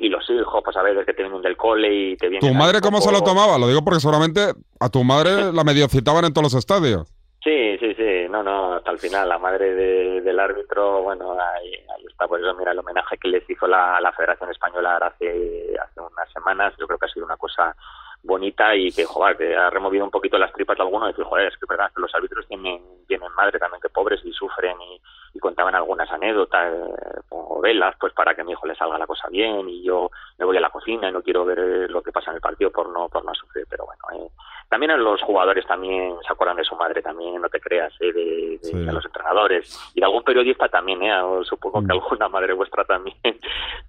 y 0.00 0.08
los 0.08 0.28
hijos, 0.30 0.62
pues 0.64 0.76
a 0.76 0.82
veces 0.82 1.04
que 1.06 1.12
te 1.14 1.22
vienen 1.22 1.42
del 1.42 1.56
cole 1.56 1.92
y 1.94 2.16
te 2.16 2.28
vienen... 2.28 2.48
¿Tu 2.50 2.54
madre 2.56 2.80
cómo 2.80 3.00
se 3.00 3.12
lo 3.12 3.22
tomaba? 3.22 3.58
Lo 3.58 3.68
digo 3.68 3.82
porque 3.84 4.00
seguramente 4.00 4.52
a 4.80 4.88
tu 4.88 5.04
madre 5.04 5.52
la 5.52 5.62
medio 5.64 5.86
citaban 5.88 6.24
en 6.24 6.32
todos 6.32 6.52
los 6.52 6.54
estadios. 6.54 7.12
Sí, 7.42 7.78
sí, 7.78 7.94
sí, 7.94 8.26
no, 8.28 8.42
no, 8.42 8.74
hasta 8.74 8.90
el 8.90 8.98
final, 8.98 9.26
la 9.28 9.38
madre 9.38 9.74
de- 9.74 10.20
del 10.20 10.38
árbitro, 10.38 11.02
bueno, 11.02 11.32
ahí, 11.32 11.72
ahí 11.72 12.04
está, 12.06 12.28
por 12.28 12.38
eso 12.38 12.54
mira 12.54 12.72
el 12.72 12.78
homenaje 12.78 13.16
que 13.16 13.28
les 13.28 13.48
hizo 13.48 13.66
la, 13.66 13.98
la 14.00 14.12
Federación 14.12 14.50
Española 14.50 14.98
hace, 14.98 15.74
hace 15.82 16.00
unas 16.00 16.30
semanas, 16.34 16.74
yo 16.78 16.86
creo 16.86 16.98
que 16.98 17.06
ha 17.06 17.08
sido 17.08 17.24
una 17.24 17.38
cosa 17.38 17.74
bonita 18.22 18.74
y 18.76 18.92
que, 18.92 19.04
joder, 19.04 19.36
que 19.36 19.56
ha 19.56 19.70
removido 19.70 20.04
un 20.04 20.10
poquito 20.10 20.36
las 20.38 20.52
tripas 20.52 20.76
de 20.76 20.82
alguno 20.82 21.06
y 21.06 21.12
decir, 21.12 21.24
joder, 21.24 21.46
es 21.48 21.56
que 21.56 21.64
es 21.64 21.68
verdad 21.68 21.90
que 21.94 22.00
los 22.02 22.14
árbitros 22.14 22.46
tienen, 22.46 22.80
tienen 23.06 23.32
madre 23.32 23.58
también 23.58 23.80
que 23.80 23.88
pobres 23.88 24.20
y 24.24 24.32
sufren 24.32 24.76
y, 24.80 25.00
y 25.34 25.38
contaban 25.38 25.74
algunas 25.74 26.10
anécdotas 26.10 26.72
eh, 26.74 27.20
o 27.30 27.60
velas, 27.60 27.94
pues 27.98 28.12
para 28.12 28.34
que 28.34 28.42
a 28.42 28.44
mi 28.44 28.52
hijo 28.52 28.66
le 28.66 28.74
salga 28.74 28.98
la 28.98 29.06
cosa 29.06 29.28
bien 29.28 29.68
y 29.68 29.82
yo 29.82 30.10
me 30.38 30.44
voy 30.44 30.56
a 30.56 30.60
la 30.60 30.70
cocina 30.70 31.08
y 31.08 31.12
no 31.12 31.22
quiero 31.22 31.44
ver 31.44 31.58
eh, 31.58 31.88
lo 31.88 32.02
que 32.02 32.12
pasa 32.12 32.30
en 32.30 32.36
el 32.36 32.42
partido 32.42 32.70
por 32.70 32.90
no, 32.90 33.08
por 33.08 33.24
no 33.24 33.34
sufrir, 33.34 33.66
pero 33.68 33.86
bueno, 33.86 34.02
eh, 34.26 34.30
también 34.68 35.02
los 35.02 35.20
jugadores 35.22 35.66
también 35.66 36.14
se 36.26 36.32
acuerdan 36.32 36.56
de 36.58 36.64
su 36.64 36.76
madre 36.76 37.02
también, 37.02 37.40
no 37.40 37.48
te 37.48 37.58
creas, 37.60 37.92
eh, 38.00 38.12
de, 38.12 38.22
de- 38.22 38.58
Sí. 38.62 38.78
de 38.78 38.92
los 38.92 39.04
entrenadores 39.04 39.90
y 39.94 40.00
de 40.00 40.04
algún 40.06 40.22
periodista 40.22 40.68
también, 40.68 41.02
eh, 41.02 41.12
supongo 41.44 41.80
que 41.80 41.86
Mm. 41.86 41.90
alguna 41.92 42.28
madre 42.28 42.52
vuestra 42.52 42.84
también 42.84 43.16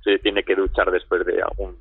se 0.04 0.18
tiene 0.20 0.44
que 0.44 0.56
duchar 0.56 0.90
después 0.90 1.26
de 1.26 1.42
algún 1.42 1.78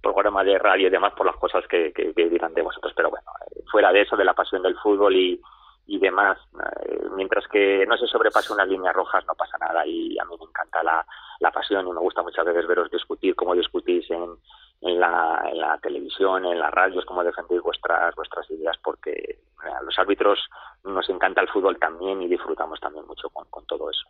programa 0.00 0.44
de 0.44 0.58
radio 0.58 0.88
y 0.88 0.90
demás 0.90 1.12
por 1.16 1.26
las 1.26 1.36
cosas 1.36 1.64
que, 1.68 1.92
que, 1.92 2.12
dirán 2.28 2.54
de 2.54 2.62
vosotros, 2.62 2.92
pero 2.96 3.10
bueno, 3.10 3.30
eh, 3.50 3.62
fuera 3.70 3.92
de 3.92 4.02
eso, 4.02 4.16
de 4.16 4.24
la 4.24 4.34
pasión 4.34 4.62
del 4.62 4.76
fútbol 4.78 5.14
y, 5.14 5.40
y 5.86 5.98
demás, 5.98 6.38
eh, 6.86 7.00
mientras 7.16 7.46
que 7.48 7.84
no 7.86 7.96
se 7.96 8.06
sobrepase 8.06 8.52
unas 8.52 8.68
líneas 8.68 8.94
rojas 8.94 9.24
no 9.26 9.34
pasa 9.34 9.58
nada 9.58 9.86
y 9.86 10.18
a 10.18 10.24
mí 10.24 10.34
me 10.38 10.46
encanta 10.46 10.82
la, 10.82 11.04
la 11.40 11.50
pasión 11.50 11.86
y 11.86 11.92
me 11.92 12.00
gusta 12.00 12.22
muchas 12.22 12.44
veces 12.44 12.66
veros 12.66 12.90
discutir 12.90 13.34
como 13.34 13.54
discutís 13.54 14.10
en, 14.10 14.36
en, 14.82 15.00
la, 15.00 15.42
en 15.50 15.58
la 15.58 15.78
televisión, 15.78 16.44
en 16.46 16.58
las 16.58 16.70
radios, 16.70 17.04
cómo 17.04 17.24
defendéis 17.24 17.62
vuestras, 17.62 18.14
vuestras 18.14 18.50
ideas, 18.50 18.76
porque 18.82 19.10
eh, 19.10 19.38
a 19.78 19.82
los 19.82 19.98
árbitros 19.98 20.38
nos 20.84 21.08
encanta 21.10 21.40
el 21.40 21.48
fútbol 21.48 21.78
también 21.78 22.22
y 22.22 22.28
disfrutamos 22.28 22.78
también 22.80 23.06
mucho 23.06 23.28
con, 23.30 23.46
con 23.50 23.66
todo 23.66 23.90
eso. 23.90 24.06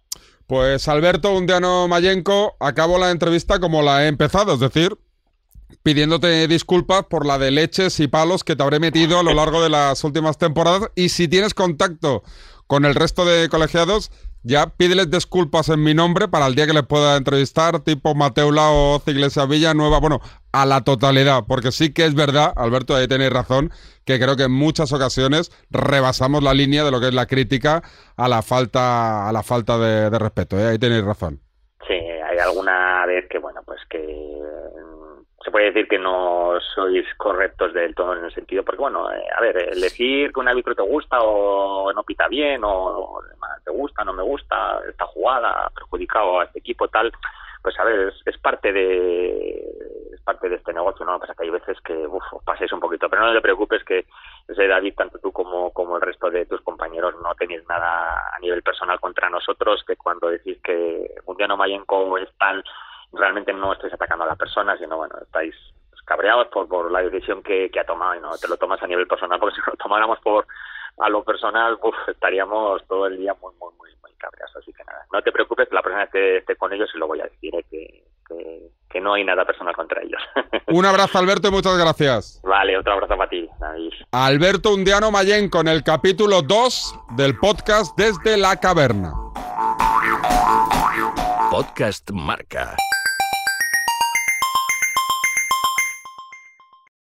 Pues 0.46 0.88
Alberto 0.88 1.33
Undiano 1.33 1.88
Mayenco, 1.88 2.57
acabo 2.61 2.98
la 2.98 3.11
entrevista 3.11 3.59
como 3.59 3.83
la 3.83 4.05
he 4.05 4.09
empezado, 4.09 4.55
es 4.55 4.61
decir, 4.61 4.96
pidiéndote 5.83 6.47
disculpas 6.49 7.05
por 7.05 7.27
la 7.27 7.38
de 7.38 7.51
leches 7.51 8.01
y 8.01 8.09
palos 8.09 8.45
que 8.45 8.57
te 8.57 8.62
habré 8.62 8.81
metido 8.81 9.19
a 9.19 9.23
lo 9.23 9.35
largo 9.35 9.62
de 9.62 9.71
las 9.71 10.05
últimas 10.05 10.38
temporadas 10.38 10.90
y 10.95 11.09
si 11.09 11.29
tienes 11.29 11.55
contacto 11.55 12.23
con 12.66 12.85
el 12.85 12.95
resto 12.95 13.25
de 13.25 13.49
colegiados, 13.49 14.12
ya 14.43 14.66
pídeles 14.69 15.11
disculpas 15.11 15.69
en 15.69 15.83
mi 15.83 15.93
nombre 15.93 16.29
para 16.29 16.47
el 16.47 16.55
día 16.55 16.66
que 16.66 16.73
les 16.73 16.87
pueda 16.87 17.16
entrevistar, 17.16 17.81
tipo 17.81 18.14
Mateula 18.14 18.71
o 18.71 19.03
Iglesia 19.07 19.45
Villa 19.45 19.75
Nueva, 19.75 20.01
bueno, 20.01 20.21
a 20.53 20.64
la 20.66 20.83
totalidad, 20.83 21.45
porque 21.47 21.73
sí 21.73 21.93
que 21.93 22.05
es 22.05 22.14
verdad, 22.14 22.53
Alberto, 22.57 22.95
ahí 22.95 23.09
tenéis 23.09 23.33
razón, 23.33 23.71
que 24.07 24.19
creo 24.19 24.37
que 24.37 24.45
en 24.45 24.53
muchas 24.53 24.93
ocasiones 24.93 25.51
rebasamos 25.71 26.43
la 26.43 26.55
línea 26.55 26.85
de 26.85 26.90
lo 26.90 27.01
que 27.01 27.09
es 27.09 27.14
la 27.14 27.27
crítica 27.27 27.83
a 28.16 28.29
la 28.29 28.43
falta, 28.43 29.29
a 29.29 29.33
la 29.33 29.43
falta 29.43 29.77
de, 29.77 30.19
respeto, 30.19 30.59
¿eh? 30.59 30.69
ahí 30.69 30.79
tenéis 30.79 31.05
razón. 31.05 31.40
Sí, 31.87 31.95
hay 31.95 32.38
alguna 32.38 33.05
vez 33.07 33.27
que, 33.29 33.38
bueno, 33.38 33.62
pues 33.66 33.81
que 33.90 33.99
se 35.42 35.50
puede 35.50 35.66
decir 35.66 35.88
que 35.88 35.98
no 35.98 36.59
sois 36.74 37.07
correctos 37.16 37.72
del 37.72 37.94
todo 37.94 38.14
en 38.14 38.24
el 38.24 38.35
sentido, 38.35 38.62
porque, 38.62 38.83
bueno, 38.83 39.11
eh, 39.11 39.24
a 39.37 39.40
ver, 39.40 39.57
el 39.72 39.81
decir 39.81 40.33
que 40.33 40.40
un 40.40 40.48
árbitro 40.48 40.74
te 40.74 40.83
gusta 40.83 41.18
o 41.20 41.92
no 41.92 42.03
pita 42.03 42.29
bien 42.29 42.61
o, 42.62 43.20
te 43.64 43.70
gusta, 43.70 44.05
no 44.05 44.12
me 44.12 44.22
gusta, 44.22 44.81
esta 44.88 45.07
jugada 45.07 45.66
ha 45.66 45.70
perjudicado 45.70 46.40
a 46.40 46.44
este 46.44 46.59
equipo, 46.59 46.88
tal, 46.88 47.11
pues 47.62 47.79
a 47.79 47.85
ver, 47.85 48.09
es, 48.09 48.14
es 48.26 48.38
parte 48.38 48.72
de 48.72 50.11
es 50.12 50.20
parte 50.22 50.48
de 50.48 50.57
este 50.57 50.72
negocio, 50.72 51.07
¿no? 51.07 51.18
Pasa 51.18 51.35
que 51.35 51.44
hay 51.44 51.50
veces 51.50 51.79
que, 51.83 51.94
uf, 52.07 52.22
os 52.33 52.44
paséis 52.44 52.72
un 52.72 52.81
poquito, 52.81 53.09
pero 53.09 53.24
no 53.24 53.33
te 53.33 53.40
preocupes 53.40 53.83
que 53.85 54.07
ese 54.46 54.66
David, 54.66 54.94
tanto 54.94 55.18
tú 55.18 55.33
como, 55.33 55.70
como 55.72 55.96
el 55.96 56.03
resto 56.03 56.31
de 56.31 56.44
tus 56.46 56.61
compañeros, 56.61 57.14
no 57.22 57.35
tenéis 57.35 57.66
nada 57.66 58.31
a 58.35 58.38
nivel 58.40 58.62
personal 58.62 59.00
contra 59.00 59.31
nosotros, 59.31 59.85
que 59.87 59.96
cuando 59.96 60.29
decís 60.29 60.59
que 60.62 61.14
un 61.24 61.37
día 61.37 61.46
no 61.46 61.57
Mayenco 61.57 62.18
es 62.18 62.29
tal, 62.38 62.62
realmente 63.12 63.53
no 63.53 63.73
estáis 63.73 63.92
atacando 63.94 64.25
a 64.25 64.29
la 64.29 64.37
persona, 64.37 64.77
sino, 64.77 64.96
bueno, 64.96 65.14
estáis 65.23 65.55
cabreados 66.05 66.49
por, 66.49 66.66
por 66.68 66.90
la 66.90 67.03
decisión 67.03 67.42
que, 67.42 67.70
que 67.70 67.79
ha 67.81 67.85
tomado 67.85 68.16
y 68.16 68.20
no 68.20 68.37
te 68.37 68.49
lo 68.49 68.57
tomas 68.57 68.83
a 68.83 68.87
nivel 68.87 69.07
personal, 69.07 69.38
porque 69.38 69.55
si 69.64 69.70
lo 69.70 69.77
tomáramos 69.77 70.18
por 70.20 70.46
a 70.99 71.09
lo 71.09 71.23
personal, 71.25 71.79
uf, 71.83 71.94
estaríamos 72.09 72.87
todo 72.87 73.07
el 73.07 73.16
día 73.16 73.35
muy, 73.40 73.53
muy, 73.61 73.73
muy, 73.79 73.90
muy 74.03 74.12
cabreados. 74.18 74.55
Así 74.57 74.73
que 74.73 74.85
nada, 74.85 75.07
no 75.12 75.23
te 75.23 75.33
preocupes, 75.33 75.68
que 75.68 75.75
la 75.75 75.83
vez 75.83 76.11
que 76.11 76.38
esté 76.38 76.57
con 76.57 76.73
ellos 76.73 76.90
se 76.92 76.99
lo 76.99 77.07
voy 77.07 77.20
a 77.20 77.25
decir, 77.25 77.55
¿eh? 77.55 77.64
que, 77.70 78.05
que, 78.29 78.70
que 78.90 79.01
no 79.01 79.14
hay 79.14 79.25
nada 79.25 79.44
personal 79.44 79.75
contra 79.75 80.03
ellos. 80.03 80.20
Un 80.66 80.85
abrazo, 80.85 81.18
Alberto, 81.18 81.49
y 81.49 81.53
muchas 81.53 81.79
gracias. 81.79 82.40
vale, 82.42 82.77
otro 82.77 82.92
abrazo 82.92 83.16
para 83.16 83.31
ti, 83.31 83.49
David. 83.59 83.92
Alberto 84.12 84.75
Undiano 84.75 85.11
Mayenco 85.11 85.61
en 85.61 85.68
el 85.68 85.83
capítulo 85.83 86.42
2 86.42 87.01
del 87.16 87.38
podcast 87.38 87.96
Desde 87.96 88.37
la 88.37 88.57
Caverna. 88.57 89.12
Podcast 91.51 92.11
Marca. 92.11 92.77